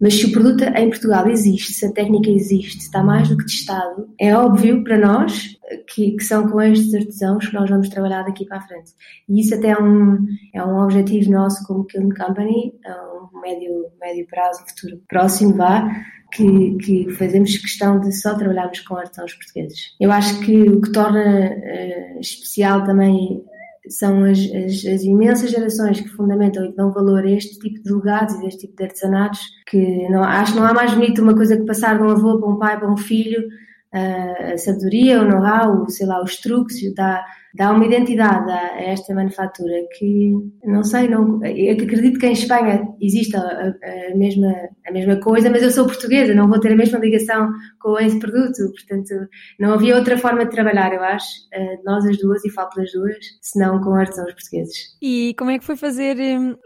mas 0.00 0.14
se 0.14 0.26
o 0.26 0.32
produto 0.32 0.64
em 0.64 0.88
Portugal 0.88 1.28
existe, 1.28 1.74
se 1.74 1.86
a 1.86 1.92
técnica 1.92 2.30
existe, 2.30 2.78
está 2.78 3.02
mais 3.02 3.28
do 3.28 3.36
que 3.36 3.44
testado, 3.44 4.08
é 4.18 4.34
óbvio 4.34 4.82
para 4.82 4.96
nós 4.96 5.59
que, 5.88 6.12
que, 6.12 6.24
são 6.24 6.48
com 6.48 6.60
estes 6.60 6.94
artesãos 6.94 7.48
que 7.48 7.54
nós 7.54 7.68
vamos 7.68 7.88
trabalhar 7.88 8.22
daqui 8.22 8.44
para 8.44 8.58
a 8.58 8.62
frente. 8.62 8.92
E 9.28 9.40
isso 9.40 9.54
até 9.54 9.68
é 9.70 9.78
um, 9.78 10.18
é 10.54 10.64
um 10.64 10.82
objetivo 10.82 11.30
nosso 11.30 11.66
como 11.66 11.84
Kiln 11.84 12.14
Company, 12.14 12.74
a 12.84 13.34
um 13.34 13.40
médio, 13.40 13.86
médio 14.00 14.26
prazo, 14.26 14.64
futuro 14.68 15.00
próximo, 15.08 15.54
vá, 15.54 15.88
que, 16.32 16.76
que, 16.76 17.10
fazemos 17.10 17.56
questão 17.56 18.00
de 18.00 18.12
só 18.12 18.34
trabalharmos 18.34 18.80
com 18.80 18.96
artesãos 18.96 19.34
portugueses. 19.34 19.96
Eu 20.00 20.10
acho 20.12 20.40
que 20.40 20.62
o 20.68 20.80
que 20.80 20.92
torna 20.92 21.50
uh, 21.50 22.20
especial 22.20 22.84
também 22.84 23.44
são 23.88 24.24
as, 24.24 24.38
as, 24.38 24.84
as, 24.84 25.02
imensas 25.02 25.50
gerações 25.50 26.00
que 26.00 26.08
fundamentam 26.08 26.64
e 26.64 26.70
que 26.70 26.76
dão 26.76 26.92
valor 26.92 27.24
a 27.24 27.30
este 27.30 27.58
tipo 27.58 27.82
de 27.82 27.92
legados 27.92 28.34
e 28.34 28.40
deste 28.42 28.60
tipo 28.60 28.76
de 28.76 28.84
artesanatos, 28.84 29.40
que 29.66 30.08
não, 30.08 30.22
acho 30.22 30.52
que 30.52 30.58
não 30.58 30.66
há 30.66 30.74
mais 30.74 30.94
bonito 30.94 31.22
uma 31.22 31.34
coisa 31.34 31.56
que 31.56 31.64
passar 31.64 31.96
de 31.96 32.04
um 32.04 32.10
avô 32.10 32.38
para 32.38 32.48
um 32.48 32.58
pai 32.58 32.78
para 32.78 32.92
um 32.92 32.96
filho, 32.96 33.48
a 33.92 34.56
sabedoria, 34.58 35.20
o 35.20 35.24
know-how, 35.24 35.88
sei 35.88 36.06
lá, 36.06 36.22
os 36.22 36.36
truques, 36.36 36.94
dá, 36.94 37.24
dá 37.54 37.72
uma 37.72 37.84
identidade 37.84 38.50
a, 38.50 38.80
esta 38.82 39.14
manufatura 39.14 39.74
que, 39.98 40.32
não 40.64 40.82
sei, 40.82 41.08
não, 41.08 41.36
acredito 41.36 42.18
que 42.18 42.26
em 42.26 42.32
Espanha 42.32 42.86
existe 43.00 43.36
a, 43.36 43.40
a, 43.40 44.16
mesma, 44.16 44.54
a 44.86 44.92
mesma 44.92 45.16
coisa, 45.20 45.50
mas 45.50 45.62
eu 45.62 45.70
sou 45.70 45.86
portuguesa, 45.86 46.34
não 46.34 46.48
vou 46.48 46.60
ter 46.60 46.72
a 46.72 46.76
mesma 46.76 46.98
ligação 46.98 47.50
com 47.80 47.98
esse 47.98 48.18
produto, 48.18 48.70
portanto, 48.72 49.28
não 49.58 49.72
havia 49.74 49.96
outra 49.96 50.16
forma 50.16 50.44
de 50.44 50.50
trabalhar, 50.50 50.92
eu 50.92 51.02
acho, 51.02 51.26
uh, 51.54 51.84
nós 51.84 52.04
as 52.06 52.18
duas, 52.18 52.44
e 52.44 52.50
falo 52.50 52.70
pelas 52.70 52.92
duas, 52.92 53.16
senão 53.40 53.80
com 53.80 53.94
artesãos 53.94 54.32
portugueses. 54.32 54.96
E 55.02 55.34
como 55.38 55.50
é 55.50 55.58
que 55.58 55.64
foi 55.64 55.76
fazer 55.76 56.16
uh, 56.16 56.56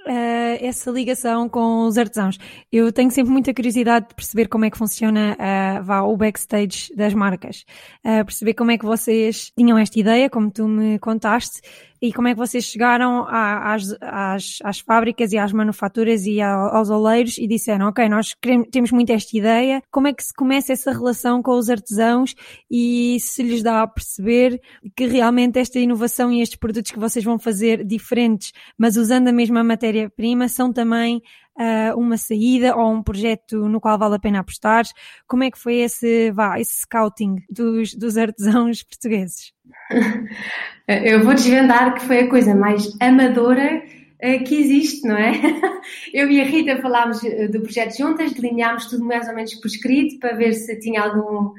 essa 0.61 0.91
ligação 0.91 1.49
com 1.49 1.87
os 1.87 1.97
artesãos? 1.97 2.39
Eu 2.71 2.93
tenho 2.93 3.11
sempre 3.11 3.33
muita 3.33 3.55
curiosidade 3.55 4.09
de 4.09 4.15
perceber 4.15 4.49
como 4.49 4.65
é 4.65 4.71
que 4.71 4.79
funciona 4.79 5.37
uh, 5.39 5.85
vá, 5.85 6.03
o 6.03 6.17
backstage 6.17 6.95
das 6.95 7.15
marcas, 7.15 7.65
perceber 8.03 8.55
como 8.55 8.71
é 8.71 8.79
que 8.79 8.85
vocês 8.85 9.51
tinham 9.57 9.79
esta 9.79 9.99
ideia, 9.99 10.29
como 10.29 10.51
tu 10.51 10.67
me 10.75 10.99
contaste, 10.99 11.61
e 12.03 12.13
como 12.13 12.29
é 12.29 12.33
que 12.33 12.39
vocês 12.39 12.65
chegaram 12.65 13.25
às, 13.27 13.97
às, 14.01 14.59
às 14.63 14.79
fábricas 14.81 15.33
e 15.33 15.39
às 15.39 15.53
manufaturas 15.55 16.27
e 16.27 16.39
aos 16.39 16.91
oleiros 16.91 17.39
e 17.39 17.47
disseram, 17.47 17.89
ok, 17.89 18.07
nós 18.11 18.35
queremos, 18.35 18.69
temos 18.71 18.93
muito 18.93 19.11
esta 19.11 19.35
ideia, 19.35 19.83
como 19.91 20.09
é 20.09 20.13
que 20.13 20.23
se 20.23 20.35
começa 20.35 20.73
essa 20.73 20.93
relação 20.93 21.43
com 21.43 21.53
os 21.53 21.71
artesãos 21.71 22.35
e 22.71 23.17
se 23.21 23.43
lhes 23.43 23.63
dá 23.63 23.81
a 23.81 23.87
perceber 23.87 24.61
que 24.95 25.07
realmente 25.07 25.59
esta 25.59 25.79
inovação 25.79 26.31
e 26.31 26.43
estes 26.43 26.59
produtos 26.59 26.93
que 26.93 26.99
vocês 26.99 27.25
vão 27.25 27.39
fazer 27.39 27.83
diferentes, 27.83 28.53
mas 28.77 28.99
usando 28.99 29.29
a 29.29 29.33
mesma 29.33 29.65
matéria-prima, 29.65 30.47
são 30.47 30.71
também 30.71 31.23
uh, 31.59 31.99
uma 31.99 32.17
saída 32.17 32.77
ou 32.77 32.93
um 32.93 33.03
projeto 33.03 33.69
no 33.69 33.81
qual 33.81 33.99
vale 33.99 34.17
a 34.17 34.19
pena 34.19 34.41
apostar? 34.41 34.85
Como 35.27 35.45
é 35.45 35.51
que 35.51 35.59
foi 35.59 35.77
esse, 35.77 36.31
vá, 36.33 36.59
esse 36.59 36.81
scouting 36.81 37.37
dos, 37.51 37.95
dos 37.95 38.17
artesãos 38.17 38.83
portugueses? 38.85 39.53
Eu 40.87 41.25
vou 41.25 41.35
desvendar 41.35 41.95
que 41.95 42.03
foi 42.03 42.21
a 42.21 42.29
coisa 42.29 42.55
mais 42.55 42.95
amadora 43.01 43.83
eh, 44.21 44.39
que 44.39 44.55
existe, 44.55 45.07
não 45.07 45.17
é? 45.17 45.33
Eu 46.13 46.31
e 46.31 46.41
a 46.41 46.45
Rita 46.45 46.81
falámos 46.81 47.23
eh, 47.25 47.49
do 47.49 47.61
projeto 47.61 47.97
juntas, 47.97 48.33
delineámos 48.33 48.87
tudo 48.87 49.05
mais 49.05 49.29
ou 49.29 49.35
menos 49.35 49.55
por 49.57 49.67
escrito 49.67 50.19
para 50.19 50.35
ver 50.35 50.53
se 50.55 50.79
tinha 50.79 51.03
algum, 51.03 51.53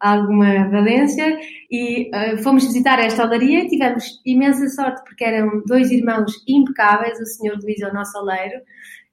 alguma 0.00 0.68
valência 0.68 1.38
e 1.70 2.10
uh, 2.14 2.42
fomos 2.42 2.64
visitar 2.64 2.98
esta 2.98 3.24
olaria 3.24 3.64
e 3.64 3.68
tivemos 3.68 4.20
imensa 4.24 4.68
sorte 4.68 5.02
porque 5.04 5.24
eram 5.24 5.62
dois 5.66 5.90
irmãos 5.90 6.32
impecáveis, 6.48 7.20
o 7.20 7.26
senhor 7.26 7.56
Luís 7.62 7.80
é 7.80 7.88
o 7.88 7.94
nosso 7.94 8.18
oleiro, 8.18 8.60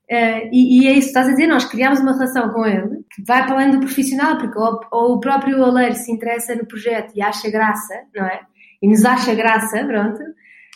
Uh, 0.09 0.49
e, 0.51 0.83
e, 0.83 0.87
é 0.87 0.91
isso 0.91 1.01
que 1.01 1.07
estás 1.07 1.27
a 1.27 1.31
dizer, 1.31 1.47
nós 1.47 1.65
criamos 1.65 1.99
uma 1.99 2.13
relação 2.13 2.49
com 2.49 2.63
ele 2.63 3.03
que 3.09 3.23
vai 3.25 3.43
para 3.43 3.55
além 3.55 3.71
do 3.71 3.79
profissional, 3.79 4.37
porque 4.37 4.57
ou, 4.57 4.79
ou 4.91 5.15
o 5.15 5.19
próprio 5.19 5.59
oleiro 5.59 5.95
se 5.95 6.11
interessa 6.11 6.53
no 6.53 6.65
projeto 6.65 7.11
e 7.15 7.23
acha 7.23 7.49
graça, 7.49 8.03
não 8.15 8.25
é? 8.25 8.41
E 8.81 8.87
nos 8.87 9.03
acha 9.03 9.33
graça, 9.33 9.83
pronto, 9.83 10.21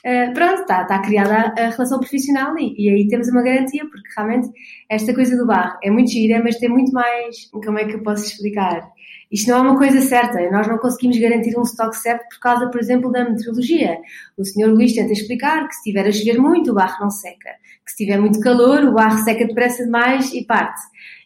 uh, 0.05 0.33
pronto, 0.33 0.61
está, 0.61 0.81
está 0.83 0.99
criada 0.99 1.53
a, 1.57 1.67
a 1.67 1.69
relação 1.69 1.99
profissional 1.99 2.57
e, 2.57 2.75
e, 2.77 2.89
aí 2.89 3.07
temos 3.07 3.27
uma 3.29 3.41
garantia, 3.41 3.85
porque 3.89 4.09
realmente 4.15 4.49
esta 4.89 5.13
coisa 5.13 5.37
do 5.37 5.45
bar 5.45 5.77
é 5.83 5.89
muito 5.89 6.11
gira, 6.11 6.41
mas 6.43 6.57
tem 6.57 6.69
muito 6.69 6.91
mais, 6.91 7.49
como 7.51 7.77
é 7.77 7.85
que 7.85 7.95
eu 7.95 8.03
posso 8.03 8.25
explicar? 8.25 8.89
Isto 9.31 9.51
não 9.51 9.57
é 9.57 9.61
uma 9.61 9.77
coisa 9.77 10.01
certa, 10.01 10.39
nós 10.49 10.67
não 10.67 10.79
conseguimos 10.79 11.19
garantir 11.19 11.55
um 11.57 11.61
estoque 11.61 11.97
certo 11.97 12.27
por 12.29 12.39
causa, 12.39 12.67
por 12.69 12.79
exemplo, 12.79 13.11
da 13.11 13.29
meteorologia. 13.29 13.97
O 14.35 14.43
senhor 14.43 14.71
Luís 14.71 14.93
tenta 14.93 15.13
explicar 15.13 15.67
que 15.67 15.73
se 15.73 15.79
estiver 15.81 16.07
a 16.07 16.11
chover 16.11 16.39
muito, 16.39 16.71
o 16.71 16.73
barro 16.73 17.01
não 17.01 17.11
seca. 17.11 17.51
Que 17.85 17.91
se 17.91 17.97
tiver 17.97 18.19
muito 18.19 18.39
calor, 18.39 18.83
o 18.85 18.93
barro 18.93 19.23
seca 19.23 19.45
depressa 19.45 19.83
demais 19.83 20.33
e 20.33 20.43
parte. 20.45 20.81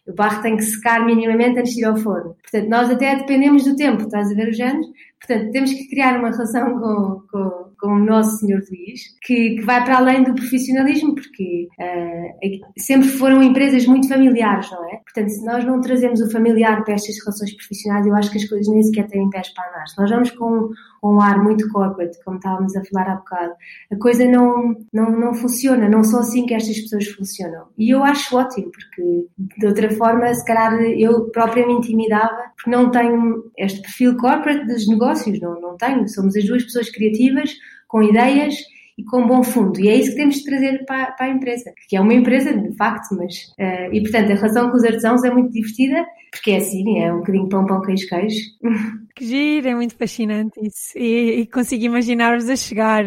O 0.05 0.13
barro 0.13 0.41
tem 0.41 0.57
que 0.57 0.63
secar 0.63 1.05
minimamente 1.05 1.59
antes 1.59 1.75
de 1.75 1.81
ir 1.81 1.85
ao 1.85 1.95
forno. 1.95 2.35
Portanto, 2.41 2.69
nós 2.69 2.89
até 2.89 3.15
dependemos 3.15 3.63
do 3.63 3.75
tempo, 3.75 4.03
estás 4.03 4.29
a 4.29 4.35
ver 4.35 4.49
os 4.49 4.59
anos? 4.59 4.85
Portanto, 5.25 5.51
temos 5.51 5.71
que 5.71 5.87
criar 5.87 6.19
uma 6.19 6.31
relação 6.31 6.79
com, 6.79 7.21
com, 7.31 7.73
com 7.79 7.87
o 7.95 7.99
nosso 7.99 8.39
Senhor 8.39 8.61
Luís, 8.69 9.01
que, 9.21 9.55
que 9.55 9.61
vai 9.61 9.83
para 9.83 9.97
além 9.97 10.23
do 10.23 10.35
profissionalismo, 10.35 11.15
porque 11.15 11.69
uh, 11.79 12.71
sempre 12.77 13.07
foram 13.07 13.41
empresas 13.41 13.85
muito 13.85 14.09
familiares, 14.09 14.69
não 14.69 14.83
é? 14.89 14.97
Portanto, 14.97 15.29
se 15.29 15.45
nós 15.45 15.63
não 15.63 15.79
trazemos 15.79 16.19
o 16.19 16.29
familiar 16.29 16.83
para 16.83 16.95
estas 16.95 17.17
relações 17.19 17.55
profissionais, 17.55 18.05
eu 18.05 18.15
acho 18.15 18.31
que 18.31 18.37
as 18.37 18.49
coisas 18.49 18.67
nem 18.67 18.83
sequer 18.83 19.07
têm 19.07 19.29
pés 19.29 19.47
para 19.53 19.69
andar. 19.69 19.87
Se 19.87 19.97
nós 19.97 20.09
vamos 20.09 20.31
com, 20.31 20.69
com 21.01 21.15
um 21.15 21.21
ar 21.21 21.41
muito 21.41 21.69
corporate, 21.71 22.17
como 22.25 22.37
estávamos 22.37 22.75
a 22.75 22.83
falar 22.83 23.11
há 23.11 23.15
bocado, 23.15 23.53
a 23.91 23.95
coisa 23.97 24.25
não, 24.25 24.75
não, 24.91 25.09
não 25.09 25.33
funciona, 25.33 25.87
não 25.87 26.03
são 26.03 26.19
assim 26.19 26.45
que 26.45 26.53
estas 26.53 26.79
pessoas 26.81 27.07
funcionam. 27.07 27.67
E 27.77 27.93
eu 27.93 28.03
acho 28.03 28.35
ótimo, 28.35 28.71
porque 28.71 29.27
de 29.57 29.65
outra 29.65 29.89
forma, 29.91 30.33
se 30.33 30.45
calhar 30.45 30.73
eu 30.81 31.29
própria 31.31 31.65
me 31.65 31.73
intimidava, 31.73 32.51
porque 32.55 32.69
não 32.69 32.91
tenho 32.91 33.43
este 33.57 33.81
perfil 33.81 34.17
corporate 34.17 34.65
dos 34.65 34.87
negócios, 34.87 35.12
não, 35.39 35.59
não 35.59 35.77
tenho. 35.77 36.07
Somos 36.07 36.35
as 36.35 36.45
duas 36.45 36.63
pessoas 36.63 36.89
criativas, 36.89 37.51
com 37.87 38.03
ideias 38.03 38.55
e 38.97 39.03
com 39.03 39.27
bom 39.27 39.43
fundo. 39.43 39.79
E 39.79 39.89
é 39.89 39.95
isso 39.95 40.11
que 40.11 40.17
temos 40.17 40.35
de 40.35 40.43
trazer 40.43 40.85
para, 40.85 41.11
para 41.11 41.25
a 41.25 41.29
empresa, 41.29 41.71
que 41.87 41.95
é 41.95 42.01
uma 42.01 42.13
empresa 42.13 42.55
de 42.55 42.75
facto, 42.75 43.15
mas. 43.15 43.35
Uh, 43.59 43.93
e 43.93 44.01
portanto, 44.01 44.31
a 44.31 44.35
relação 44.35 44.69
com 44.69 44.77
os 44.77 44.83
artesãos 44.83 45.23
é 45.23 45.31
muito 45.31 45.51
divertida, 45.51 46.05
porque 46.31 46.51
é 46.51 46.57
assim, 46.57 46.99
é 46.99 47.13
um 47.13 47.19
bocadinho 47.19 47.49
pão, 47.49 47.65
pão, 47.65 47.81
queijo, 47.81 48.07
queijo. 48.07 48.39
Que 49.15 49.25
giro, 49.25 49.67
é 49.67 49.75
muito 49.75 49.95
fascinante 49.95 50.59
isso. 50.59 50.97
E, 50.97 51.41
e 51.41 51.45
consigo 51.45 51.83
imaginar-vos 51.83 52.49
a 52.49 52.55
chegar 52.55 53.05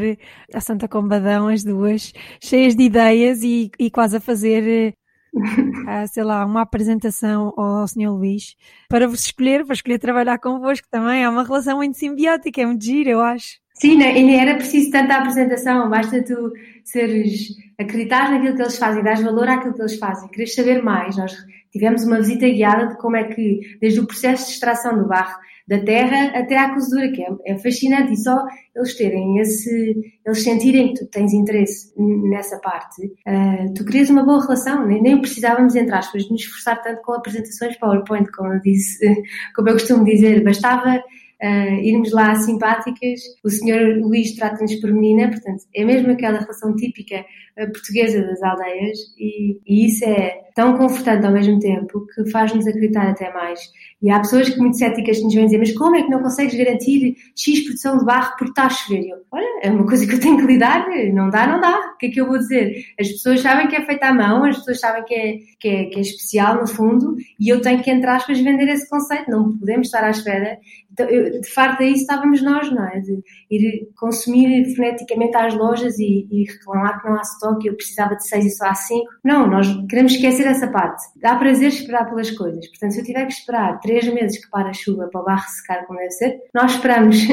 a 0.54 0.60
Santa 0.60 0.86
Combadão, 0.86 1.48
as 1.48 1.64
duas, 1.64 2.12
cheias 2.40 2.76
de 2.76 2.84
ideias 2.84 3.42
e, 3.42 3.72
e 3.76 3.90
quase 3.90 4.16
a 4.16 4.20
fazer 4.20 4.94
uh, 5.36 6.08
sei 6.08 6.24
lá, 6.24 6.44
uma 6.44 6.62
apresentação 6.62 7.52
ao 7.56 7.86
Sr. 7.86 8.10
Luís 8.10 8.56
para 8.88 9.06
vos 9.06 9.24
escolher, 9.24 9.64
para 9.64 9.74
escolher 9.74 9.98
trabalhar 9.98 10.38
convosco 10.38 10.86
também. 10.90 11.22
É 11.22 11.28
uma 11.28 11.44
relação 11.44 11.76
muito 11.78 11.96
simbiótica, 11.96 12.62
é 12.62 12.66
muito 12.66 12.84
giro, 12.84 13.10
eu 13.10 13.20
acho. 13.20 13.58
Sim, 13.74 13.98
né? 13.98 14.18
e 14.18 14.34
era 14.34 14.54
preciso 14.54 14.90
tanta 14.90 15.16
apresentação, 15.16 15.90
basta 15.90 16.24
tu 16.24 16.50
seres, 16.82 17.54
acreditar 17.78 18.30
naquilo 18.30 18.56
que 18.56 18.62
eles 18.62 18.78
fazem, 18.78 19.02
dar 19.02 19.22
valor 19.22 19.48
àquilo 19.48 19.74
que 19.74 19.82
eles 19.82 19.98
fazem, 19.98 20.30
queres 20.30 20.54
saber 20.54 20.82
mais. 20.82 21.14
Nós 21.18 21.36
tivemos 21.70 22.02
uma 22.04 22.16
visita 22.16 22.48
guiada 22.48 22.86
de 22.88 22.96
como 22.96 23.16
é 23.16 23.24
que, 23.24 23.60
desde 23.78 24.00
o 24.00 24.06
processo 24.06 24.46
de 24.46 24.52
extração 24.52 24.96
do 24.96 25.06
barro 25.06 25.38
da 25.66 25.78
terra 25.80 26.38
até 26.38 26.56
à 26.56 26.72
cozedura, 26.72 27.10
que 27.10 27.22
é, 27.22 27.28
é 27.46 27.58
fascinante, 27.58 28.12
e 28.12 28.16
só 28.16 28.44
eles 28.74 28.94
terem 28.94 29.38
esse, 29.38 29.94
eles 30.24 30.42
sentirem 30.42 30.94
que 30.94 31.00
tu 31.00 31.10
tens 31.10 31.32
interesse 31.32 31.92
nessa 31.98 32.58
parte, 32.60 33.06
uh, 33.06 33.74
tu 33.74 33.84
crias 33.84 34.10
uma 34.10 34.24
boa 34.24 34.40
relação, 34.42 34.86
nem, 34.86 35.02
nem 35.02 35.20
precisávamos, 35.20 35.74
entre 35.74 35.94
aspas, 35.94 36.28
nos 36.30 36.42
esforçar 36.42 36.80
tanto 36.82 37.02
com 37.02 37.12
apresentações 37.14 37.76
PowerPoint, 37.78 38.30
como 38.32 38.52
eu 38.52 38.60
disse, 38.60 39.04
como 39.54 39.68
eu 39.68 39.74
costumo 39.74 40.04
dizer, 40.04 40.44
bastava 40.44 41.02
uh, 41.42 41.80
irmos 41.82 42.12
lá 42.12 42.34
simpáticas. 42.36 43.20
O 43.44 43.50
senhor 43.50 43.98
Luís 43.98 44.34
trata-nos 44.34 44.74
por 44.76 44.92
menina, 44.92 45.28
portanto, 45.28 45.64
é 45.74 45.84
mesmo 45.84 46.12
aquela 46.12 46.38
relação 46.38 46.74
típica 46.76 47.24
uh, 47.58 47.72
portuguesa 47.72 48.22
das 48.22 48.42
aldeias. 48.42 48.98
E, 49.18 49.60
e, 49.66 49.86
isso 49.86 50.04
é 50.04 50.45
tão 50.56 50.74
confortante 50.78 51.26
ao 51.26 51.32
mesmo 51.32 51.58
tempo 51.58 52.06
que 52.06 52.30
faz-nos 52.30 52.66
acreditar 52.66 53.06
até 53.06 53.30
mais. 53.30 53.60
E 54.02 54.10
há 54.10 54.18
pessoas 54.20 54.48
que 54.48 54.58
muito 54.58 54.78
céticas 54.78 55.22
nos 55.22 55.34
vêm 55.34 55.44
dizer, 55.44 55.58
mas 55.58 55.72
como 55.72 55.96
é 55.96 56.02
que 56.02 56.08
não 56.08 56.22
consegues 56.22 56.54
garantir 56.54 57.14
X 57.36 57.64
produção 57.64 57.98
de 57.98 58.04
barro 58.06 58.30
porque 58.38 58.50
está 58.50 58.64
a 58.64 58.70
chover? 58.70 59.06
Eu, 59.06 59.18
olha, 59.30 59.60
é 59.62 59.70
uma 59.70 59.86
coisa 59.86 60.06
que 60.06 60.14
eu 60.14 60.20
tenho 60.20 60.38
que 60.38 60.46
lidar, 60.46 60.86
não 61.12 61.28
dá, 61.28 61.46
não 61.46 61.60
dá. 61.60 61.92
O 61.94 61.98
que 61.98 62.06
é 62.06 62.10
que 62.10 62.20
eu 62.20 62.26
vou 62.26 62.38
dizer? 62.38 62.74
As 62.98 63.06
pessoas 63.06 63.40
sabem 63.42 63.68
que 63.68 63.76
é 63.76 63.84
feita 63.84 64.06
à 64.06 64.14
mão, 64.14 64.44
as 64.44 64.56
pessoas 64.56 64.80
sabem 64.80 65.04
que 65.04 65.14
é, 65.14 65.36
que 65.60 65.68
é, 65.68 65.84
que 65.84 65.98
é 65.98 66.00
especial 66.00 66.58
no 66.58 66.66
fundo 66.66 67.14
e 67.38 67.52
eu 67.52 67.60
tenho 67.60 67.82
que, 67.82 67.90
entre 67.90 68.08
aspas, 68.08 68.40
vender 68.40 68.68
esse 68.68 68.88
conceito. 68.88 69.30
Não 69.30 69.58
podemos 69.58 69.88
estar 69.88 70.04
à 70.04 70.10
espera 70.10 70.58
então, 70.96 71.06
eu, 71.10 71.42
de 71.42 71.50
facto, 71.50 71.82
aí 71.82 71.92
estávamos 71.92 72.42
nós, 72.42 72.72
não 72.72 72.82
é? 72.82 72.98
De 73.00 73.22
ir 73.50 73.86
consumir 73.96 74.74
freneticamente 74.74 75.36
às 75.36 75.54
lojas 75.54 75.98
e, 75.98 76.26
e 76.30 76.44
reclamar 76.44 77.02
que 77.02 77.06
não 77.06 77.18
há 77.18 77.20
estoque, 77.20 77.68
eu 77.68 77.76
precisava 77.76 78.16
de 78.16 78.26
seis 78.26 78.46
e 78.46 78.50
só 78.50 78.64
há 78.64 78.74
cinco. 78.74 79.06
Não, 79.22 79.46
nós 79.46 79.66
queremos 79.90 80.12
esquecer 80.12 80.45
essa 80.46 80.68
parte. 80.68 81.02
Dá 81.16 81.36
prazer 81.36 81.68
esperar 81.68 82.08
pelas 82.08 82.30
coisas. 82.30 82.66
Portanto, 82.68 82.92
se 82.92 83.00
eu 83.00 83.04
tiver 83.04 83.26
que 83.26 83.32
esperar 83.32 83.80
três 83.80 84.06
meses 84.12 84.42
que 84.42 84.50
para 84.50 84.70
a 84.70 84.72
chuva 84.72 85.08
para 85.10 85.20
o 85.20 85.24
barro 85.24 85.48
secar 85.48 85.86
como 85.86 85.98
deve 85.98 86.10
ser, 86.12 86.38
nós 86.54 86.72
esperamos. 86.72 87.16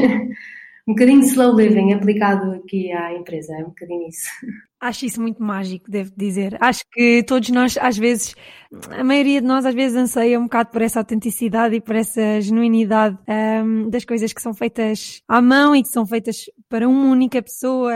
um 0.86 0.94
bocadinho 0.94 1.22
de 1.22 1.28
slow 1.28 1.56
living 1.56 1.94
aplicado 1.94 2.52
aqui 2.52 2.92
à 2.92 3.14
empresa, 3.14 3.54
é 3.54 3.62
um 3.62 3.70
bocadinho 3.70 4.08
isso. 4.08 4.30
Acho 4.82 5.06
isso 5.06 5.22
muito 5.22 5.42
mágico, 5.42 5.90
devo 5.90 6.12
dizer. 6.16 6.58
Acho 6.60 6.82
que 6.92 7.24
todos 7.24 7.50
nós, 7.52 7.78
às 7.80 7.98
vezes, 7.98 8.36
a 8.92 9.02
maioria 9.02 9.40
de 9.40 9.48
nós, 9.48 9.66
às 9.66 9.74
vezes, 9.74 9.96
anseia 9.96 10.38
um 10.38 10.44
bocado 10.44 10.72
por 10.72 10.82
essa 10.82 11.00
autenticidade 11.00 11.76
e 11.76 11.80
por 11.80 11.96
essa 11.96 12.42
genuinidade 12.42 13.18
um, 13.64 13.90
das 13.90 14.04
coisas 14.04 14.34
que 14.34 14.42
são 14.42 14.54
feitas 14.54 15.22
à 15.26 15.42
mão 15.42 15.74
e 15.74 15.84
que 15.84 15.88
são 15.88 16.06
feitas 16.06 16.50
para 16.68 16.86
uma 16.86 17.12
única 17.12 17.42
pessoa, 17.42 17.94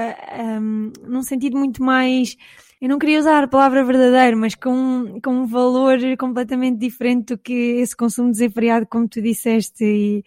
um, 0.61 0.93
num 1.05 1.21
sentido 1.21 1.57
muito 1.57 1.83
mais 1.83 2.37
eu 2.79 2.89
não 2.89 2.99
queria 2.99 3.19
usar 3.19 3.43
a 3.43 3.47
palavra 3.47 3.83
verdadeiro, 3.83 4.37
mas 4.37 4.53
com, 4.53 5.19
com 5.23 5.31
um 5.31 5.45
valor 5.45 5.97
completamente 6.17 6.77
diferente 6.77 7.33
do 7.33 7.37
que 7.37 7.53
esse 7.81 7.95
consumo 7.95 8.31
desenfreado, 8.31 8.85
como 8.85 9.07
tu 9.07 9.19
disseste, 9.19 9.83
e, 9.83 10.23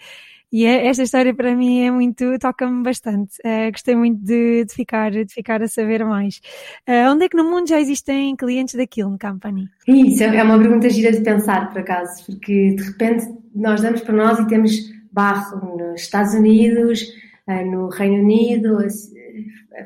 e 0.52 0.66
é, 0.66 0.88
esta 0.88 1.04
história 1.04 1.32
para 1.32 1.54
mim 1.54 1.82
é 1.82 1.92
muito, 1.92 2.36
toca-me 2.40 2.82
bastante. 2.82 3.36
Uh, 3.44 3.70
gostei 3.70 3.94
muito 3.94 4.18
de, 4.20 4.64
de, 4.64 4.74
ficar, 4.74 5.12
de 5.12 5.32
ficar 5.32 5.62
a 5.62 5.68
saber 5.68 6.04
mais. 6.04 6.40
Uh, 6.88 7.12
onde 7.12 7.26
é 7.26 7.28
que 7.28 7.36
no 7.36 7.48
mundo 7.48 7.68
já 7.68 7.80
existem 7.80 8.34
clientes 8.34 8.74
da 8.74 8.84
Kiln 8.84 9.16
Company? 9.16 9.68
Isso 9.86 10.24
é 10.24 10.42
uma 10.42 10.58
pergunta 10.58 10.90
gira 10.90 11.12
de 11.12 11.20
pensar, 11.20 11.70
por 11.70 11.78
acaso, 11.80 12.26
porque 12.26 12.74
de 12.74 12.82
repente 12.82 13.32
nós 13.54 13.80
damos 13.80 14.00
para 14.00 14.14
nós 14.14 14.40
e 14.40 14.46
temos 14.48 14.72
barro 15.12 15.78
nos 15.78 16.00
Estados 16.00 16.34
Unidos, 16.34 17.00
uh, 17.46 17.64
no 17.70 17.88
Reino 17.88 18.24
Unido, 18.24 18.78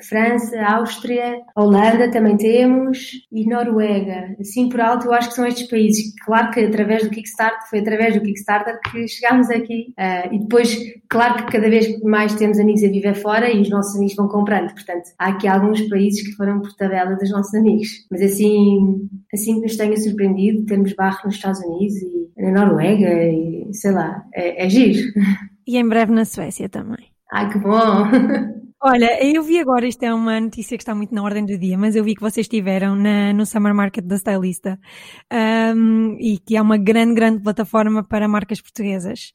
França, 0.09 0.61
Áustria, 0.63 1.37
Holanda 1.57 2.11
também 2.11 2.37
temos 2.37 3.11
e 3.31 3.47
Noruega. 3.47 4.35
Assim 4.41 4.69
por 4.69 4.81
alto, 4.81 5.07
eu 5.07 5.13
acho 5.13 5.29
que 5.29 5.35
são 5.35 5.47
estes 5.47 5.69
países. 5.69 6.15
Claro 6.25 6.51
que 6.51 6.61
através 6.61 7.05
do 7.05 7.11
Kickstarter, 7.11 7.69
foi 7.69 7.81
através 7.81 8.15
do 8.15 8.21
Kickstarter 8.21 8.79
que 8.91 9.07
chegámos 9.07 9.51
aqui. 9.51 9.95
Uh, 9.99 10.35
e 10.35 10.39
depois, 10.41 10.77
claro 11.09 11.37
que 11.37 11.53
cada 11.53 11.69
vez 11.69 12.01
mais 12.03 12.35
temos 12.35 12.59
amigos 12.59 12.83
a 12.83 12.89
viver 12.89 13.15
fora 13.15 13.51
e 13.51 13.61
os 13.61 13.71
nossos 13.71 13.97
amigos 13.97 14.17
vão 14.17 14.29
comprando. 14.29 14.73
Portanto, 14.73 15.11
há 15.19 15.29
aqui 15.29 15.47
alguns 15.47 15.83
países 15.83 16.23
que 16.27 16.33
foram 16.33 16.61
por 16.61 16.75
tabela 16.75 17.17
dos 17.17 17.31
nossos 17.31 17.55
amigos. 17.55 17.89
Mas 18.11 18.23
assim, 18.23 19.09
assim 19.33 19.57
que 19.57 19.63
nos 19.63 19.77
tenha 19.77 19.97
surpreendido, 19.97 20.65
temos 20.65 20.93
barro 20.95 21.21
nos 21.25 21.37
Estados 21.37 21.61
Unidos 21.61 21.95
e 21.97 22.43
na 22.43 22.51
Noruega 22.51 23.23
e 23.25 23.73
sei 23.73 23.93
lá, 23.93 24.25
é, 24.35 24.65
é 24.65 24.69
giro. 24.69 25.13
E 25.67 25.79
em 25.79 25.89
breve 25.89 26.13
na 26.13 26.25
Suécia 26.25 26.69
também. 26.69 27.07
Ai, 27.33 27.51
que 27.51 27.59
bom! 27.59 28.05
Olha, 28.87 29.19
eu 29.25 29.43
vi 29.43 29.59
agora, 29.59 29.87
isto 29.87 30.03
é 30.03 30.13
uma 30.13 30.39
notícia 30.39 30.77
que 30.77 30.83
está 30.83 30.95
muito 30.95 31.15
na 31.15 31.23
ordem 31.23 31.43
do 31.43 31.57
dia, 31.57 31.79
mas 31.79 31.97
eu 31.97 32.05
vi 32.05 32.15
que 32.15 32.21
vocês 32.21 32.45
estiveram 32.45 32.95
no 33.35 33.47
Summer 33.47 33.75
Market 33.75 34.05
da 34.05 34.17
Stylista 34.17 34.79
um, 35.75 36.19
e 36.21 36.39
que 36.39 36.55
é 36.55 36.61
uma 36.61 36.77
grande, 36.77 37.15
grande 37.15 37.43
plataforma 37.43 38.05
para 38.07 38.29
marcas 38.29 38.61
portuguesas. 38.61 39.33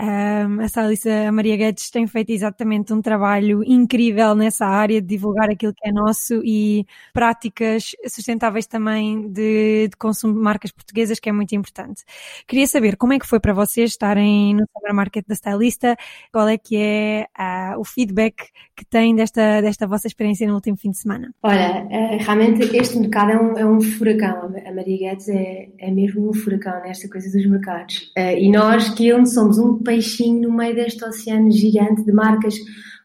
Um, 0.00 0.60
a 0.60 0.64
stylista 0.64 1.30
Maria 1.30 1.58
Guedes 1.58 1.90
tem 1.90 2.06
feito 2.06 2.30
exatamente 2.30 2.90
um 2.90 3.02
trabalho 3.02 3.62
incrível 3.62 4.34
nessa 4.34 4.64
área 4.64 4.98
de 4.98 5.06
divulgar 5.06 5.50
aquilo 5.50 5.74
que 5.74 5.86
é 5.86 5.92
nosso 5.92 6.40
e 6.42 6.86
práticas 7.12 7.94
sustentáveis 8.08 8.66
também 8.66 9.30
de, 9.30 9.88
de 9.88 9.96
consumo 9.98 10.32
de 10.32 10.40
marcas 10.40 10.72
portuguesas, 10.72 11.20
que 11.20 11.28
é 11.28 11.32
muito 11.32 11.54
importante. 11.54 12.02
Queria 12.46 12.66
saber 12.66 12.96
como 12.96 13.12
é 13.12 13.18
que 13.18 13.26
foi 13.26 13.38
para 13.38 13.52
vocês 13.52 13.90
estarem 13.90 14.54
no 14.54 14.64
Summer 14.72 14.94
Market 14.94 15.26
da 15.28 15.34
Stylista, 15.34 15.94
qual 16.32 16.48
é 16.48 16.56
que 16.56 16.76
é 16.78 17.26
uh, 17.38 17.78
o 17.78 17.84
feedback 17.84 18.48
que 18.74 18.86
têm 18.86 19.14
desta, 19.14 19.60
desta 19.60 19.86
vossa 19.86 20.06
experiência 20.06 20.48
no 20.48 20.54
último 20.54 20.78
fim 20.78 20.92
de 20.92 20.98
semana? 20.98 21.34
Olha, 21.42 21.84
uh, 21.84 22.16
realmente 22.18 22.74
este 22.74 22.98
mercado 22.98 23.32
é 23.32 23.38
um, 23.38 23.58
é 23.58 23.66
um 23.66 23.80
furacão. 23.82 24.54
A 24.64 24.72
Maria 24.72 25.10
Guedes 25.10 25.28
é, 25.28 25.68
é 25.78 25.90
mesmo 25.90 26.30
um 26.30 26.32
furacão 26.32 26.80
nesta 26.80 27.06
coisa 27.06 27.30
dos 27.30 27.44
mercados. 27.44 28.10
Uh, 28.16 28.38
e 28.38 28.50
nós, 28.50 28.88
que 28.88 29.10
somos 29.26 29.58
um 29.58 29.76
peixinho 29.90 30.48
no 30.48 30.56
meio 30.56 30.72
deste 30.72 31.04
oceano 31.04 31.50
gigante 31.50 32.04
de 32.04 32.12
marcas 32.12 32.54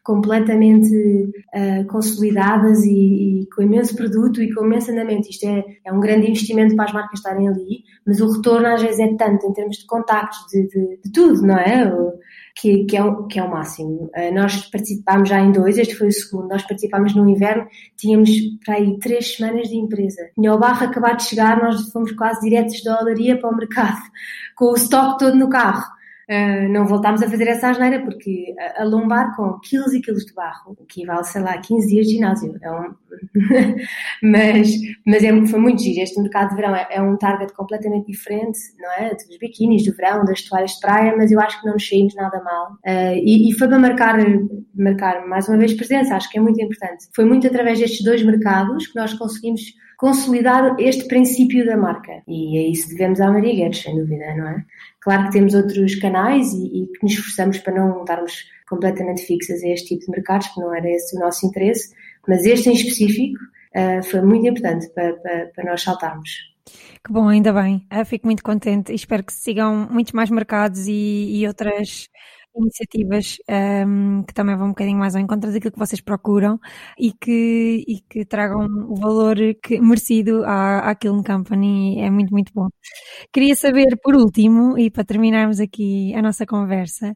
completamente 0.04 0.94
uh, 0.94 1.84
consolidadas 1.88 2.84
e, 2.84 3.40
e, 3.40 3.46
com 3.52 3.60
imenso 3.62 3.96
produto 3.96 4.40
e 4.40 4.54
com 4.54 4.64
imenso 4.64 4.92
andamento. 4.92 5.28
Isto 5.28 5.48
é, 5.48 5.64
é 5.84 5.92
um 5.92 5.98
grande 5.98 6.30
investimento 6.30 6.76
para 6.76 6.84
as 6.84 6.92
marcas 6.92 7.18
estarem 7.18 7.48
ali, 7.48 7.82
mas 8.06 8.20
o 8.20 8.30
retorno 8.30 8.68
às 8.68 8.80
vezes 8.80 9.00
é 9.00 9.12
tanto 9.16 9.48
em 9.48 9.52
termos 9.52 9.78
de 9.78 9.86
contactos, 9.86 10.38
de, 10.52 10.68
de, 10.68 11.00
de 11.04 11.12
tudo, 11.12 11.42
não 11.42 11.56
é? 11.56 11.92
Que, 12.54 12.84
que, 12.84 12.96
é 12.96 13.02
o, 13.02 13.26
que 13.26 13.40
é 13.40 13.42
o 13.42 13.50
máximo. 13.50 14.08
Uh, 14.16 14.32
nós 14.32 14.70
participámos 14.70 15.28
já 15.28 15.40
em 15.40 15.50
dois, 15.50 15.76
este 15.76 15.96
foi 15.96 16.06
o 16.06 16.12
segundo. 16.12 16.48
Nós 16.48 16.62
participámos 16.62 17.12
no 17.16 17.28
inverno, 17.28 17.66
tínhamos 17.96 18.30
para 18.64 18.76
aí 18.76 18.96
três 19.00 19.34
semanas 19.34 19.68
de 19.68 19.76
empresa. 19.76 20.22
Tinha 20.36 20.54
o 20.54 20.58
barro 20.58 20.86
acabado 20.86 21.16
de 21.16 21.24
chegar, 21.24 21.60
nós 21.60 21.90
fomos 21.90 22.12
quase 22.12 22.42
diretos 22.42 22.80
da 22.84 23.00
olaria 23.00 23.36
para 23.40 23.50
o 23.50 23.56
mercado, 23.56 24.02
com 24.54 24.66
o 24.66 24.76
estoque 24.76 25.18
todo 25.18 25.36
no 25.36 25.48
carro. 25.48 25.95
Uh, 26.28 26.68
não 26.70 26.86
voltámos 26.86 27.22
a 27.22 27.30
fazer 27.30 27.46
essa 27.46 27.70
asneira 27.70 28.02
porque 28.02 28.52
a, 28.58 28.82
a, 28.82 28.84
lombar 28.84 29.36
com 29.36 29.60
quilos 29.60 29.94
e 29.94 30.00
quilos 30.00 30.24
de 30.24 30.34
barro 30.34 30.76
equivale, 30.80 31.24
sei 31.24 31.40
lá, 31.40 31.52
a 31.52 31.60
15 31.60 31.86
dias 31.86 32.06
de 32.06 32.14
ginásio. 32.14 32.58
É 32.60 32.72
um... 32.72 32.94
mas 34.22 34.68
mas 35.06 35.22
é, 35.22 35.46
foi 35.46 35.60
muito 35.60 35.82
giro. 35.82 36.02
Este 36.02 36.20
mercado 36.20 36.50
de 36.50 36.56
verão 36.56 36.74
é, 36.74 36.86
é, 36.90 37.00
um 37.00 37.16
target 37.16 37.52
completamente 37.54 38.06
diferente, 38.06 38.58
não 38.78 38.92
é? 38.92 39.14
Dos 39.14 39.38
biquínis 39.38 39.84
do 39.84 39.94
verão, 39.94 40.24
das 40.24 40.42
toalhas 40.42 40.72
de 40.72 40.80
praia, 40.80 41.14
mas 41.16 41.30
eu 41.30 41.40
acho 41.40 41.60
que 41.60 41.66
não 41.66 41.74
nos 41.74 41.88
saímos 41.88 42.14
nada 42.14 42.42
mal. 42.42 42.72
Uh, 42.84 43.16
e, 43.22 43.48
e, 43.48 43.52
foi 43.52 43.68
para 43.68 43.78
marcar, 43.78 44.18
marcar 44.74 45.26
mais 45.26 45.48
uma 45.48 45.58
vez 45.58 45.72
presença, 45.74 46.16
acho 46.16 46.30
que 46.30 46.38
é 46.38 46.40
muito 46.40 46.60
importante. 46.60 47.04
Foi 47.14 47.24
muito 47.24 47.46
através 47.46 47.78
destes 47.78 48.04
dois 48.04 48.22
mercados 48.22 48.86
que 48.88 48.96
nós 48.96 49.14
conseguimos 49.14 49.62
consolidar 49.96 50.76
este 50.78 51.06
princípio 51.06 51.64
da 51.64 51.76
marca. 51.76 52.22
E 52.28 52.58
é 52.58 52.68
isso 52.68 52.88
que 52.88 52.94
devemos 52.94 53.20
à 53.20 53.30
Maria 53.30 53.54
Guedes, 53.54 53.82
sem 53.82 53.96
dúvida, 53.96 54.34
não 54.36 54.48
é? 54.48 54.64
Claro 55.00 55.24
que 55.24 55.32
temos 55.32 55.54
outros 55.54 55.94
canais 55.96 56.52
e, 56.52 56.82
e 56.82 56.86
que 56.88 57.02
nos 57.02 57.12
esforçamos 57.12 57.58
para 57.58 57.74
não 57.74 58.00
estarmos 58.00 58.44
completamente 58.68 59.22
fixas 59.22 59.62
a 59.62 59.68
este 59.68 59.94
tipo 59.94 60.06
de 60.06 60.10
mercados, 60.10 60.48
porque 60.48 60.60
não 60.60 60.74
era 60.74 60.90
esse 60.90 61.16
o 61.16 61.20
nosso 61.20 61.46
interesse, 61.46 61.94
mas 62.26 62.44
este 62.44 62.68
em 62.68 62.74
específico 62.74 63.38
uh, 63.74 64.02
foi 64.02 64.22
muito 64.22 64.46
importante 64.46 64.88
para, 64.90 65.14
para, 65.14 65.46
para 65.46 65.64
nós 65.64 65.82
saltarmos. 65.82 66.30
Que 67.04 67.12
bom, 67.12 67.28
ainda 67.28 67.52
bem. 67.52 67.86
Eu 67.90 68.04
fico 68.04 68.26
muito 68.26 68.42
contente 68.42 68.90
e 68.90 68.94
espero 68.96 69.22
que 69.22 69.32
sigam 69.32 69.88
muitos 69.90 70.12
mais 70.12 70.28
mercados 70.28 70.88
e, 70.88 71.40
e 71.40 71.46
outras 71.46 72.08
iniciativas 72.58 73.38
um, 73.86 74.22
que 74.22 74.34
também 74.34 74.56
vão 74.56 74.66
um 74.66 74.70
bocadinho 74.70 74.98
mais 74.98 75.14
ao 75.14 75.22
encontro 75.22 75.52
daquilo 75.52 75.72
que 75.72 75.78
vocês 75.78 76.00
procuram 76.00 76.58
e 76.98 77.12
que, 77.12 77.84
e 77.86 78.00
que 78.08 78.24
tragam 78.24 78.66
o 78.88 78.96
valor 78.96 79.36
que, 79.62 79.80
merecido 79.80 80.44
à, 80.44 80.90
à 80.90 80.94
Kiln 80.94 81.22
Company. 81.22 82.00
É 82.00 82.10
muito, 82.10 82.30
muito 82.30 82.52
bom. 82.54 82.68
Queria 83.32 83.54
saber, 83.54 83.98
por 84.02 84.14
último, 84.14 84.78
e 84.78 84.90
para 84.90 85.04
terminarmos 85.04 85.60
aqui 85.60 86.14
a 86.14 86.22
nossa 86.22 86.46
conversa, 86.46 87.14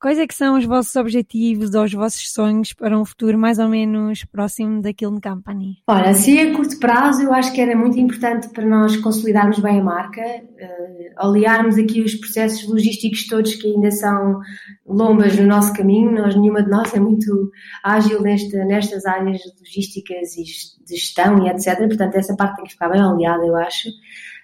Quais 0.00 0.16
é 0.16 0.28
que 0.28 0.34
são 0.34 0.56
os 0.56 0.64
vossos 0.64 0.94
objetivos 0.94 1.74
ou 1.74 1.82
os 1.82 1.92
vossos 1.92 2.32
sonhos 2.32 2.72
para 2.72 2.96
um 2.96 3.04
futuro 3.04 3.36
mais 3.36 3.58
ou 3.58 3.68
menos 3.68 4.24
próximo 4.24 4.80
da 4.80 4.92
Kiln 4.92 5.20
Company? 5.20 5.78
Olha, 5.88 6.10
assim 6.10 6.38
a 6.38 6.54
curto 6.54 6.78
prazo 6.78 7.22
eu 7.22 7.34
acho 7.34 7.52
que 7.52 7.60
era 7.60 7.76
muito 7.76 7.98
importante 7.98 8.48
para 8.50 8.64
nós 8.64 8.96
consolidarmos 8.96 9.58
bem 9.58 9.80
a 9.80 9.82
marca, 9.82 10.22
uh, 10.22 11.26
aliarmos 11.26 11.76
aqui 11.76 12.00
os 12.00 12.14
processos 12.14 12.68
logísticos 12.68 13.26
todos 13.26 13.56
que 13.56 13.66
ainda 13.66 13.90
são 13.90 14.40
lombas 14.88 15.36
no 15.36 15.46
nosso 15.46 15.72
caminho, 15.74 16.10
nós, 16.12 16.34
nenhuma 16.34 16.62
de 16.62 16.70
nós 16.70 16.94
é 16.94 17.00
muito 17.00 17.50
ágil 17.84 18.22
nesta, 18.22 18.64
nestas 18.64 19.04
áreas 19.04 19.40
logísticas 19.58 20.36
e 20.36 20.44
de 20.84 20.96
gestão 20.96 21.44
e 21.44 21.50
etc. 21.50 21.78
Portanto, 21.78 22.14
essa 22.16 22.34
parte 22.34 22.56
tem 22.56 22.64
que 22.64 22.72
ficar 22.72 22.88
bem 22.88 23.00
aliada, 23.00 23.44
eu 23.44 23.56
acho 23.56 23.88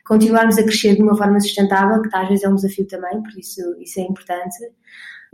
continuarmos 0.06 0.58
a 0.58 0.62
crescer 0.62 0.96
de 0.96 1.02
uma 1.02 1.16
forma 1.16 1.40
sustentável, 1.40 2.02
que 2.02 2.14
às 2.14 2.28
vezes 2.28 2.44
é 2.44 2.48
um 2.48 2.56
desafio 2.56 2.86
também, 2.86 3.22
por 3.22 3.38
isso 3.38 3.60
isso 3.80 4.00
é 4.00 4.02
importante 4.02 4.56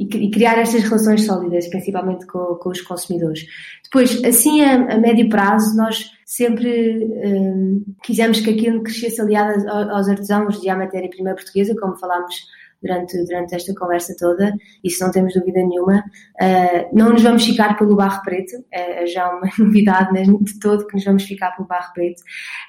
e, 0.01 0.31
criar 0.31 0.59
estas 0.59 0.83
relações 0.83 1.27
sólidas, 1.27 1.69
principalmente 1.69 2.27
com, 2.27 2.55
com 2.55 2.71
os 2.71 2.81
consumidores. 2.81 3.45
Depois, 3.85 4.25
assim 4.25 4.63
a, 4.63 4.95
a 4.95 4.99
médio 4.99 5.29
prazo, 5.29 5.77
nós 5.77 6.11
sempre 6.25 7.05
um, 7.05 7.85
quisemos 8.03 8.41
que 8.41 8.51
aquilo 8.51 8.83
crescesse 8.83 9.21
aliado 9.21 9.69
aos 9.69 10.09
artesãos 10.09 10.61
de 10.61 10.71
a 10.71 10.77
matéria-prima 10.77 11.35
portuguesa, 11.35 11.75
como 11.79 11.99
falámos 11.99 12.35
durante, 12.83 13.17
durante 13.25 13.55
esta 13.55 13.75
conversa 13.75 14.15
toda, 14.19 14.55
isso 14.83 15.05
não 15.05 15.11
temos 15.11 15.35
dúvida 15.35 15.61
nenhuma. 15.61 16.05
Uh, 16.41 16.97
não 16.97 17.11
nos 17.11 17.23
vamos 17.23 17.45
ficar 17.45 17.77
pelo 17.77 17.97
barro 17.97 18.23
preto, 18.23 18.57
é, 18.73 19.05
é 19.05 19.07
já 19.07 19.29
uma 19.29 19.49
novidade 19.59 20.13
mesmo 20.13 20.43
de 20.43 20.59
todo 20.59 20.87
que 20.87 20.95
nos 20.95 21.05
vamos 21.05 21.25
ficar 21.25 21.53
pelo 21.53 21.69
barro 21.69 21.93
preto. 21.93 22.23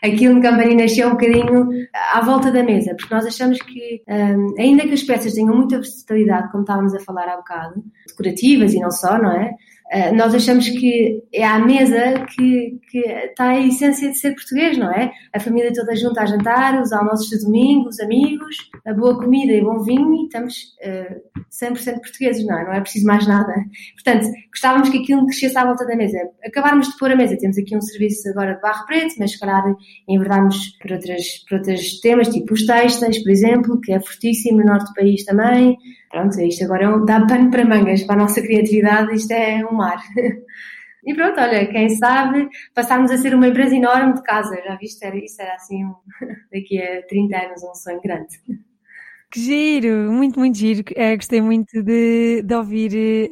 Aquilo 0.04 0.36
no 0.36 0.42
Campari 0.42 0.76
nasceu 0.76 1.08
um 1.08 1.12
bocadinho 1.12 1.70
à 2.14 2.22
volta 2.22 2.52
da 2.52 2.64
mesa, 2.64 2.96
porque 2.96 3.14
nós 3.14 3.26
achamos 3.26 3.60
que, 3.60 4.04
um, 4.08 4.56
ainda 4.60 4.84
que 4.84 4.94
as 4.94 5.04
peças 5.04 5.34
tenham 5.34 5.56
muita 5.56 5.78
versatilidade, 5.78 6.52
como 6.52 6.64
estávamos 6.64 6.94
a 6.94 7.00
falar 7.00 7.28
há 7.28 7.38
bocado, 7.38 7.84
decorativas 8.08 8.74
e 8.74 8.80
não 8.80 8.92
só, 8.92 9.18
não 9.18 9.32
é? 9.32 9.52
Eh, 9.92 10.14
nós 10.14 10.34
achamos 10.34 10.70
que 10.70 11.22
é 11.34 11.44
à 11.44 11.60
mesa 11.60 12.26
que, 12.34 12.80
que 12.90 13.00
está 13.00 13.50
a 13.50 13.60
essência 13.60 14.10
de 14.10 14.18
ser 14.18 14.34
português, 14.34 14.78
não 14.78 14.90
é? 14.90 15.12
A 15.34 15.40
família 15.40 15.74
toda 15.74 15.94
junta 15.98 16.22
a 16.22 16.26
jantar, 16.26 16.82
os 16.82 16.94
almoços 16.94 17.28
de 17.28 17.44
domingo, 17.44 17.90
os 17.90 18.00
amigos, 18.00 18.56
a 18.86 18.94
boa 18.94 19.20
comida 19.20 19.52
e 19.52 19.62
bom 19.62 19.80
vinho 19.84 20.14
e 20.14 20.24
estamos 20.24 20.56
uh, 20.82 20.88
eh, 20.88 21.22
100% 21.52 22.00
portugueses, 22.00 22.46
não 22.46 22.58
é? 22.58 22.64
Não 22.64 22.74
é 22.74 22.80
preciso 22.80 23.06
mais 23.06 23.28
nada. 23.28 23.54
Portanto, 23.96 24.32
gostávamos 24.50 24.88
que 24.88 25.00
aquilo 25.00 25.26
crescesse 25.26 25.58
à 25.58 25.66
volta 25.66 25.86
da 25.86 25.96
mesa. 25.98 26.20
Acabarmos 26.46 26.88
de 26.88 26.98
pôr 26.98 27.12
a 27.12 27.16
mesa, 27.18 27.38
temos 27.38 27.58
aqui 27.58 27.76
um 27.76 27.82
serviço 27.82 28.30
agora 28.30 28.56
de 28.56 28.62
barro 28.62 28.86
preto, 28.86 29.16
mas 29.20 29.32
se 29.32 29.40
calhar 29.40 29.62
enverdarmos 30.08 30.70
por, 30.82 30.94
outras, 30.94 31.22
outros 31.52 32.00
temas, 32.00 32.30
tipo 32.30 32.54
os 32.54 32.66
textos, 32.66 33.20
por 33.20 33.30
exemplo, 33.30 33.82
que 33.82 33.92
é 33.92 34.00
fortíssimo 34.00 34.60
no 34.60 34.68
norte 34.68 34.88
do 34.88 34.94
país 34.94 35.26
também, 35.26 35.78
pronto, 36.10 36.40
isto 36.42 36.64
agora 36.64 36.84
é 36.86 36.90
um, 36.90 37.06
dá 37.06 37.26
pano 37.26 37.50
para 37.50 37.66
mangas 37.66 38.04
para 38.04 38.16
a 38.16 38.20
nossa 38.20 38.42
criatividade, 38.42 39.14
isto 39.16 39.32
é 39.32 39.66
um 39.66 39.81
mar. 39.82 40.02
E 41.04 41.16
pronto, 41.16 41.40
olha, 41.40 41.66
quem 41.66 41.90
sabe 41.90 42.48
passarmos 42.76 43.10
a 43.10 43.18
ser 43.18 43.34
uma 43.34 43.48
empresa 43.48 43.76
enorme 43.76 44.14
de 44.14 44.22
casa, 44.22 44.56
já 44.64 44.76
viste? 44.76 45.04
Era, 45.04 45.18
isso 45.18 45.42
era 45.42 45.56
assim, 45.56 45.84
um, 45.84 45.96
daqui 46.54 46.80
a 46.80 47.02
30 47.08 47.38
anos, 47.38 47.64
um 47.64 47.74
sonho 47.74 48.00
grande. 48.02 48.38
Que 49.32 49.40
giro, 49.40 50.12
muito, 50.12 50.38
muito 50.38 50.58
giro. 50.58 50.84
É, 50.96 51.16
gostei 51.16 51.42
muito 51.42 51.82
de, 51.82 52.44
de, 52.44 52.54
ouvir, 52.54 52.90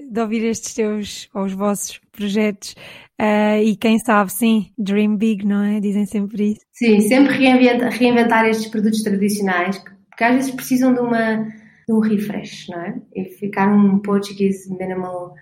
de 0.09 0.19
ouvir 0.19 0.45
estes 0.45 0.73
teus, 0.73 1.29
ou 1.33 1.43
os 1.43 1.53
vossos 1.53 1.99
projetos. 2.12 2.73
Uh, 3.21 3.62
e 3.63 3.75
quem 3.75 3.99
sabe, 3.99 4.31
sim, 4.31 4.71
dream 4.77 5.17
big, 5.17 5.45
não 5.45 5.62
é? 5.62 5.79
Dizem 5.79 6.05
sempre 6.05 6.53
isso. 6.53 6.62
Sim, 6.71 7.01
sempre 7.01 7.33
reinventar, 7.33 7.91
reinventar 7.91 8.45
estes 8.45 8.67
produtos 8.67 9.03
tradicionais, 9.03 9.77
porque 10.09 10.23
às 10.23 10.35
vezes 10.35 10.51
precisam 10.51 10.93
de 10.93 11.01
uma 11.01 11.45
um 11.89 11.99
refresh, 11.99 12.67
não 12.69 12.80
é? 12.80 13.02
E 13.15 13.25
ficar 13.25 13.67
um 13.67 13.99
português 13.99 14.69
minimal, 14.69 15.34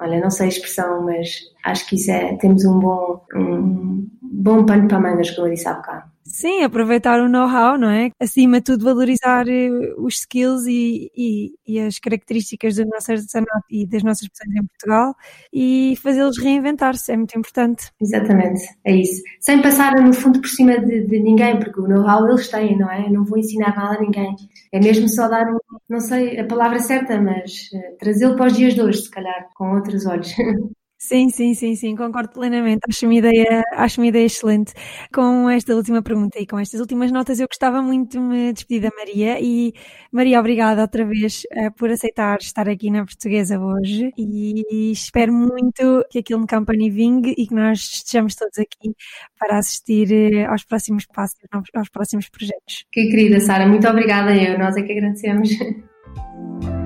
olha, 0.00 0.20
não 0.20 0.30
sei 0.30 0.46
a 0.46 0.48
expressão, 0.48 1.04
mas 1.04 1.40
acho 1.64 1.88
que 1.88 1.96
isso 1.96 2.10
é, 2.10 2.36
temos 2.36 2.64
um 2.64 2.80
bom, 2.80 3.24
um 3.34 4.08
bom 4.22 4.64
pano 4.64 4.88
para 4.88 5.00
mangas, 5.00 5.30
como 5.30 5.46
eu 5.46 5.52
disse 5.54 5.68
há 5.68 5.74
bocado. 5.74 6.15
Sim, 6.28 6.64
aproveitar 6.64 7.20
o 7.20 7.28
know-how, 7.28 7.78
não 7.78 7.88
é? 7.88 8.10
Acima 8.20 8.58
de 8.58 8.64
tudo, 8.64 8.84
valorizar 8.84 9.48
eh, 9.48 9.70
os 9.96 10.18
skills 10.18 10.66
e, 10.66 11.10
e, 11.16 11.54
e, 11.66 11.80
as 11.80 11.98
características 12.00 12.74
do 12.76 12.84
nosso 12.86 13.12
artesanato 13.12 13.64
e 13.70 13.86
das 13.86 14.02
nossas 14.02 14.28
pessoas 14.28 14.56
em 14.56 14.66
Portugal 14.66 15.14
e 15.52 15.94
fazê-los 16.02 16.36
reinventar-se, 16.38 17.12
é 17.12 17.16
muito 17.16 17.38
importante. 17.38 17.92
Exatamente, 18.00 18.60
é 18.84 18.96
isso. 18.96 19.22
Sem 19.40 19.62
passar, 19.62 19.94
no 20.02 20.12
fundo, 20.12 20.40
por 20.40 20.48
cima 20.48 20.78
de, 20.80 21.06
de 21.06 21.20
ninguém, 21.20 21.58
porque 21.60 21.80
o 21.80 21.86
know-how 21.86 22.28
eles 22.28 22.48
têm, 22.48 22.76
não 22.76 22.90
é? 22.90 23.06
Eu 23.06 23.12
não 23.12 23.24
vou 23.24 23.38
ensinar 23.38 23.74
nada 23.76 23.96
a 23.96 24.00
ninguém. 24.00 24.34
É 24.72 24.80
mesmo 24.80 25.08
só 25.08 25.28
dar, 25.28 25.46
um, 25.46 25.58
não 25.88 26.00
sei 26.00 26.40
a 26.40 26.44
palavra 26.44 26.80
certa, 26.80 27.20
mas 27.20 27.70
uh, 27.72 27.96
trazê-lo 27.98 28.36
para 28.36 28.46
os 28.46 28.56
dias 28.56 28.74
de 28.74 28.82
hoje, 28.82 29.02
se 29.02 29.10
calhar, 29.10 29.48
com 29.54 29.74
outros 29.74 30.06
olhos. 30.06 30.34
Sim, 30.98 31.28
sim, 31.28 31.52
sim, 31.52 31.76
sim, 31.76 31.94
concordo 31.94 32.30
plenamente. 32.32 32.80
Acho 32.88 33.04
uma 33.04 33.14
ideia, 33.14 33.62
acho 33.72 34.00
uma 34.00 34.06
ideia 34.06 34.24
excelente. 34.24 34.72
Com 35.12 35.48
esta 35.50 35.74
última 35.74 36.02
pergunta 36.02 36.38
e 36.40 36.46
com 36.46 36.58
estas 36.58 36.80
últimas 36.80 37.12
notas, 37.12 37.38
eu 37.38 37.46
gostava 37.46 37.82
muito 37.82 38.12
de 38.12 38.18
me 38.18 38.52
despedir 38.52 38.80
da 38.80 38.90
Maria 38.96 39.38
e 39.38 39.74
Maria, 40.10 40.40
obrigada 40.40 40.80
outra 40.80 41.04
vez 41.04 41.42
uh, 41.52 41.70
por 41.76 41.90
aceitar 41.90 42.38
estar 42.40 42.66
aqui 42.66 42.90
na 42.90 43.04
Portuguesa 43.04 43.60
hoje 43.60 44.10
e 44.16 44.90
espero 44.90 45.34
muito 45.34 46.02
que 46.10 46.20
aquilo 46.20 46.40
no 46.40 46.46
Company 46.46 46.90
vingue 46.90 47.34
e 47.36 47.46
que 47.46 47.54
nós 47.54 47.78
estejamos 47.78 48.34
todos 48.34 48.58
aqui 48.58 48.94
para 49.38 49.58
assistir 49.58 50.08
uh, 50.10 50.50
aos 50.50 50.64
próximos 50.64 51.04
passos, 51.06 51.38
aos 51.74 51.90
próximos 51.90 52.30
projetos. 52.30 52.86
Que 52.90 53.10
querida 53.10 53.38
Sara, 53.40 53.66
muito 53.68 53.86
obrigada 53.86 54.34
eu, 54.34 54.58
nós 54.58 54.74
é 54.76 54.82
que 54.82 54.92
agradecemos. 54.92 55.50